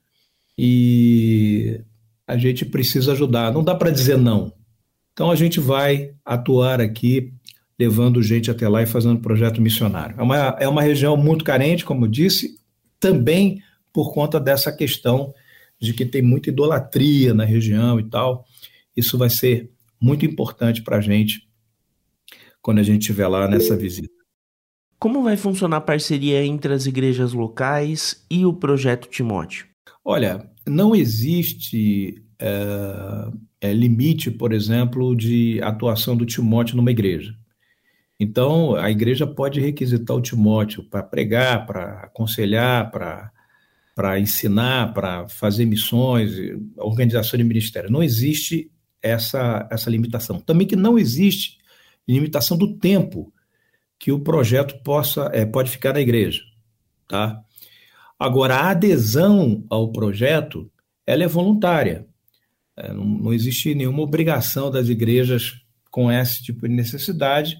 e 0.56 1.80
a 2.26 2.36
gente 2.36 2.64
precisa 2.64 3.12
ajudar. 3.12 3.52
Não 3.52 3.62
dá 3.62 3.74
para 3.74 3.90
dizer 3.90 4.18
não. 4.18 4.52
Então 5.12 5.30
a 5.30 5.36
gente 5.36 5.60
vai 5.60 6.12
atuar 6.24 6.80
aqui, 6.80 7.32
levando 7.78 8.22
gente 8.22 8.50
até 8.50 8.68
lá 8.68 8.82
e 8.82 8.86
fazendo 8.86 9.20
projeto 9.20 9.60
missionário. 9.60 10.16
É 10.18 10.22
uma, 10.22 10.36
é 10.60 10.68
uma 10.68 10.82
região 10.82 11.16
muito 11.16 11.44
carente, 11.44 11.84
como 11.84 12.04
eu 12.04 12.08
disse, 12.08 12.58
também 13.00 13.62
por 13.92 14.12
conta 14.12 14.40
dessa 14.40 14.72
questão 14.72 15.32
de 15.80 15.92
que 15.92 16.04
tem 16.04 16.22
muita 16.22 16.50
idolatria 16.50 17.32
na 17.32 17.44
região 17.44 17.98
e 18.00 18.04
tal. 18.04 18.44
Isso 18.96 19.16
vai 19.16 19.30
ser 19.30 19.70
muito 20.00 20.26
importante 20.26 20.82
para 20.82 20.96
a 20.96 21.00
gente 21.00 21.48
quando 22.60 22.78
a 22.78 22.82
gente 22.82 23.02
estiver 23.02 23.28
lá 23.28 23.48
nessa 23.48 23.76
visita. 23.76 24.17
Como 24.98 25.22
vai 25.22 25.36
funcionar 25.36 25.76
a 25.76 25.80
parceria 25.80 26.44
entre 26.44 26.72
as 26.72 26.86
igrejas 26.86 27.32
locais 27.32 28.24
e 28.28 28.44
o 28.44 28.52
projeto 28.52 29.08
Timóteo? 29.08 29.66
Olha, 30.04 30.50
não 30.66 30.94
existe 30.94 32.20
é, 32.38 33.30
é, 33.60 33.72
limite, 33.72 34.30
por 34.30 34.52
exemplo, 34.52 35.14
de 35.14 35.60
atuação 35.62 36.16
do 36.16 36.26
Timóteo 36.26 36.76
numa 36.76 36.90
igreja. 36.90 37.32
Então, 38.18 38.74
a 38.74 38.90
igreja 38.90 39.24
pode 39.24 39.60
requisitar 39.60 40.16
o 40.16 40.20
Timóteo 40.20 40.82
para 40.82 41.04
pregar, 41.04 41.64
para 41.64 42.00
aconselhar, 42.00 42.90
para 42.90 43.30
para 43.94 44.20
ensinar, 44.20 44.94
para 44.94 45.26
fazer 45.26 45.64
missões, 45.64 46.30
organização 46.76 47.36
de 47.36 47.42
ministério. 47.42 47.90
Não 47.90 48.00
existe 48.00 48.70
essa, 49.02 49.68
essa 49.72 49.90
limitação. 49.90 50.38
Também 50.38 50.68
que 50.68 50.76
não 50.76 50.96
existe 50.96 51.58
limitação 52.06 52.56
do 52.56 52.78
tempo 52.78 53.32
que 53.98 54.12
o 54.12 54.20
projeto 54.20 54.82
possa 54.82 55.30
é, 55.32 55.44
pode 55.44 55.70
ficar 55.70 55.92
na 55.92 56.00
igreja, 56.00 56.42
tá? 57.08 57.42
Agora 58.18 58.56
a 58.56 58.70
adesão 58.70 59.64
ao 59.68 59.92
projeto 59.92 60.70
ela 61.06 61.24
é 61.24 61.28
voluntária. 61.28 62.06
É, 62.76 62.92
não, 62.92 63.04
não 63.04 63.32
existe 63.32 63.74
nenhuma 63.74 64.02
obrigação 64.02 64.70
das 64.70 64.88
igrejas 64.88 65.60
com 65.90 66.12
esse 66.12 66.42
tipo 66.42 66.68
de 66.68 66.74
necessidade 66.74 67.56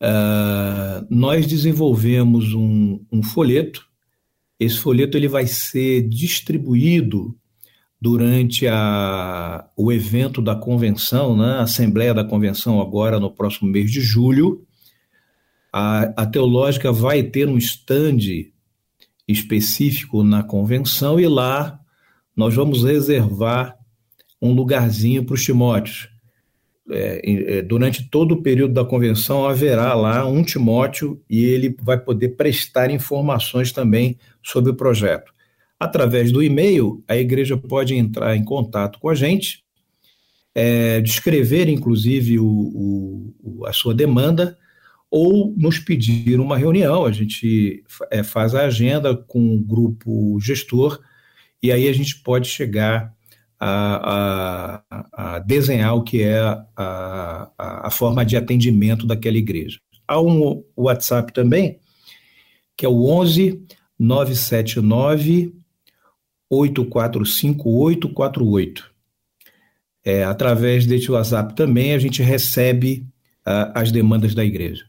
Uh, 0.00 1.06
nós 1.10 1.46
desenvolvemos 1.46 2.54
um, 2.54 3.04
um, 3.10 3.22
folheto. 3.22 3.84
Esse 4.58 4.78
folheto 4.78 5.16
ele 5.16 5.28
vai 5.28 5.46
ser 5.46 6.08
distribuído 6.08 7.36
durante 8.00 8.66
a, 8.68 9.68
o 9.76 9.92
evento 9.92 10.40
da 10.40 10.54
convenção, 10.54 11.36
né, 11.36 11.54
a 11.54 11.62
Assembleia 11.62 12.14
da 12.14 12.24
Convenção, 12.24 12.80
agora 12.80 13.18
no 13.18 13.30
próximo 13.30 13.68
mês 13.68 13.90
de 13.90 14.00
julho. 14.00 14.64
A, 15.72 16.22
a 16.22 16.26
Teológica 16.26 16.92
vai 16.92 17.24
ter 17.24 17.48
um 17.48 17.58
stand 17.58 18.18
específico 19.26 20.22
na 20.22 20.42
convenção 20.42 21.18
e 21.18 21.26
lá 21.26 21.78
nós 22.36 22.54
vamos 22.54 22.84
reservar 22.84 23.76
um 24.40 24.52
lugarzinho 24.52 25.24
para 25.24 25.34
os 25.34 25.44
Timóteos. 25.44 26.08
É, 26.90 27.20
é, 27.58 27.62
durante 27.62 28.08
todo 28.08 28.32
o 28.32 28.42
período 28.42 28.72
da 28.72 28.84
convenção 28.84 29.46
haverá 29.46 29.92
lá 29.92 30.26
um 30.26 30.42
Timóteo 30.42 31.20
e 31.28 31.44
ele 31.44 31.76
vai 31.82 31.98
poder 31.98 32.30
prestar 32.30 32.90
informações 32.90 33.72
também 33.72 34.16
sobre 34.42 34.70
o 34.70 34.74
projeto. 34.74 35.32
Através 35.78 36.32
do 36.32 36.42
e-mail, 36.42 37.04
a 37.06 37.16
igreja 37.16 37.56
pode 37.58 37.94
entrar 37.94 38.34
em 38.36 38.42
contato 38.42 38.98
com 38.98 39.10
a 39.10 39.14
gente, 39.14 39.62
é, 40.54 41.00
descrever 41.00 41.68
inclusive 41.68 42.38
o, 42.38 43.34
o, 43.42 43.66
a 43.66 43.72
sua 43.72 43.94
demanda 43.94 44.56
ou 45.10 45.54
nos 45.56 45.78
pedir 45.78 46.40
uma 46.40 46.56
reunião. 46.56 47.04
A 47.04 47.12
gente 47.12 47.84
é, 48.10 48.22
faz 48.22 48.54
a 48.54 48.64
agenda 48.64 49.14
com 49.14 49.54
o 49.54 49.60
grupo 49.60 50.38
gestor 50.40 50.98
e 51.62 51.70
aí 51.70 51.86
a 51.86 51.92
gente 51.92 52.22
pode 52.22 52.48
chegar 52.48 53.12
a, 53.60 54.82
a, 54.90 55.34
a 55.34 55.38
desenhar 55.40 55.96
o 55.96 56.02
que 56.02 56.22
é 56.22 56.38
a, 56.76 57.50
a, 57.58 57.90
forma 57.90 58.24
de 58.24 58.36
atendimento 58.36 59.06
daquela 59.06 59.36
igreja. 59.36 59.80
Há 60.06 60.20
um 60.20 60.64
WhatsApp 60.76 61.32
também, 61.32 61.80
que 62.76 62.86
é 62.86 62.88
o 62.88 63.04
11 63.06 63.66
979 63.98 65.54
845 66.48 67.68
848. 67.68 68.90
É, 70.04 70.24
através 70.24 70.86
desse 70.86 71.10
WhatsApp 71.10 71.54
também 71.54 71.92
a 71.92 71.98
gente 71.98 72.22
recebe 72.22 73.04
uh, 73.40 73.72
as 73.74 73.90
demandas 73.90 74.34
da 74.34 74.44
igreja. 74.44 74.84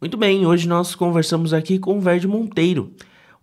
Muito 0.00 0.16
bem, 0.18 0.46
hoje 0.46 0.68
nós 0.68 0.94
conversamos 0.94 1.54
aqui 1.54 1.78
com 1.78 1.96
o 1.96 2.00
Verde 2.00 2.28
Monteiro 2.28 2.94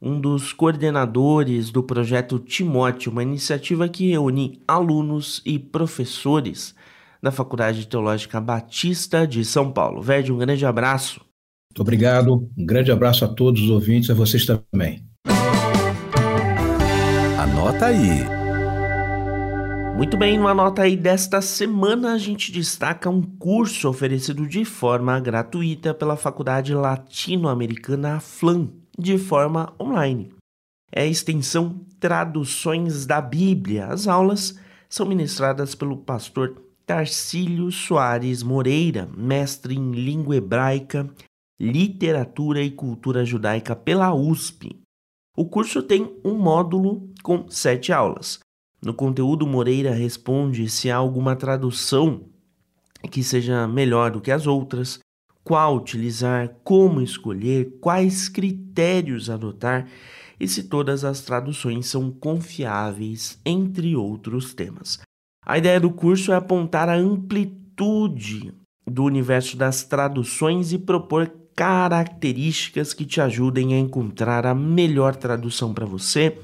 um 0.01 0.19
dos 0.19 0.51
coordenadores 0.51 1.69
do 1.69 1.83
projeto 1.83 2.39
Timóteo, 2.39 3.11
uma 3.11 3.21
iniciativa 3.21 3.87
que 3.87 4.09
reúne 4.09 4.59
alunos 4.67 5.41
e 5.45 5.59
professores 5.59 6.73
da 7.21 7.31
Faculdade 7.31 7.85
Teológica 7.85 8.41
Batista 8.41 9.27
de 9.27 9.45
São 9.45 9.71
Paulo. 9.71 10.01
Verde, 10.01 10.31
um 10.31 10.39
grande 10.39 10.65
abraço. 10.65 11.21
Muito 11.71 11.81
obrigado, 11.81 12.49
um 12.57 12.65
grande 12.65 12.91
abraço 12.91 13.23
a 13.23 13.27
todos 13.27 13.61
os 13.61 13.69
ouvintes, 13.69 14.09
a 14.09 14.15
vocês 14.15 14.43
também. 14.45 15.05
Anota 17.37 17.85
aí. 17.85 18.25
Muito 19.95 20.17
bem, 20.17 20.35
no 20.35 20.47
Anota 20.47 20.81
aí 20.81 20.97
desta 20.97 21.41
semana 21.41 22.13
a 22.13 22.17
gente 22.17 22.51
destaca 22.51 23.07
um 23.07 23.21
curso 23.21 23.87
oferecido 23.87 24.47
de 24.47 24.65
forma 24.65 25.19
gratuita 25.19 25.93
pela 25.93 26.17
Faculdade 26.17 26.73
Latino-Americana 26.73 28.19
FLAM 28.19 28.80
de 29.01 29.17
forma 29.17 29.73
online. 29.79 30.31
É 30.91 31.01
a 31.01 31.07
extensão 31.07 31.81
Traduções 31.99 33.05
da 33.05 33.19
Bíblia. 33.19 33.87
As 33.87 34.07
aulas 34.07 34.57
são 34.89 35.05
ministradas 35.05 35.73
pelo 35.73 35.97
pastor 35.97 36.61
Tarcílio 36.85 37.71
Soares 37.71 38.43
Moreira, 38.43 39.09
mestre 39.15 39.75
em 39.75 39.91
língua 39.91 40.35
hebraica, 40.35 41.09
literatura 41.59 42.61
e 42.61 42.71
cultura 42.71 43.23
judaica 43.23 43.75
pela 43.75 44.13
USP. 44.13 44.79
O 45.37 45.45
curso 45.45 45.81
tem 45.81 46.19
um 46.25 46.35
módulo 46.35 47.09
com 47.23 47.49
sete 47.49 47.93
aulas. 47.93 48.39
No 48.81 48.93
conteúdo, 48.93 49.47
Moreira 49.47 49.91
responde 49.91 50.67
se 50.69 50.91
há 50.91 50.97
alguma 50.97 51.35
tradução 51.35 52.25
que 53.09 53.23
seja 53.23 53.67
melhor 53.67 54.11
do 54.11 54.21
que 54.21 54.31
as 54.31 54.45
outras, 54.45 54.99
qual 55.43 55.75
utilizar, 55.75 56.55
como 56.63 57.01
escolher, 57.01 57.77
quais 57.79 58.29
critérios 58.29 59.29
adotar 59.29 59.87
e 60.39 60.47
se 60.47 60.63
todas 60.63 61.03
as 61.03 61.21
traduções 61.21 61.87
são 61.87 62.09
confiáveis, 62.11 63.39
entre 63.45 63.95
outros 63.95 64.53
temas. 64.53 64.99
A 65.45 65.57
ideia 65.57 65.79
do 65.79 65.91
curso 65.91 66.31
é 66.31 66.35
apontar 66.35 66.89
a 66.89 66.95
amplitude 66.95 68.53
do 68.87 69.03
universo 69.03 69.55
das 69.55 69.83
traduções 69.83 70.73
e 70.73 70.77
propor 70.77 71.31
características 71.55 72.93
que 72.93 73.05
te 73.05 73.21
ajudem 73.21 73.73
a 73.73 73.79
encontrar 73.79 74.45
a 74.45 74.55
melhor 74.55 75.15
tradução 75.15 75.73
para 75.73 75.85
você 75.85 76.37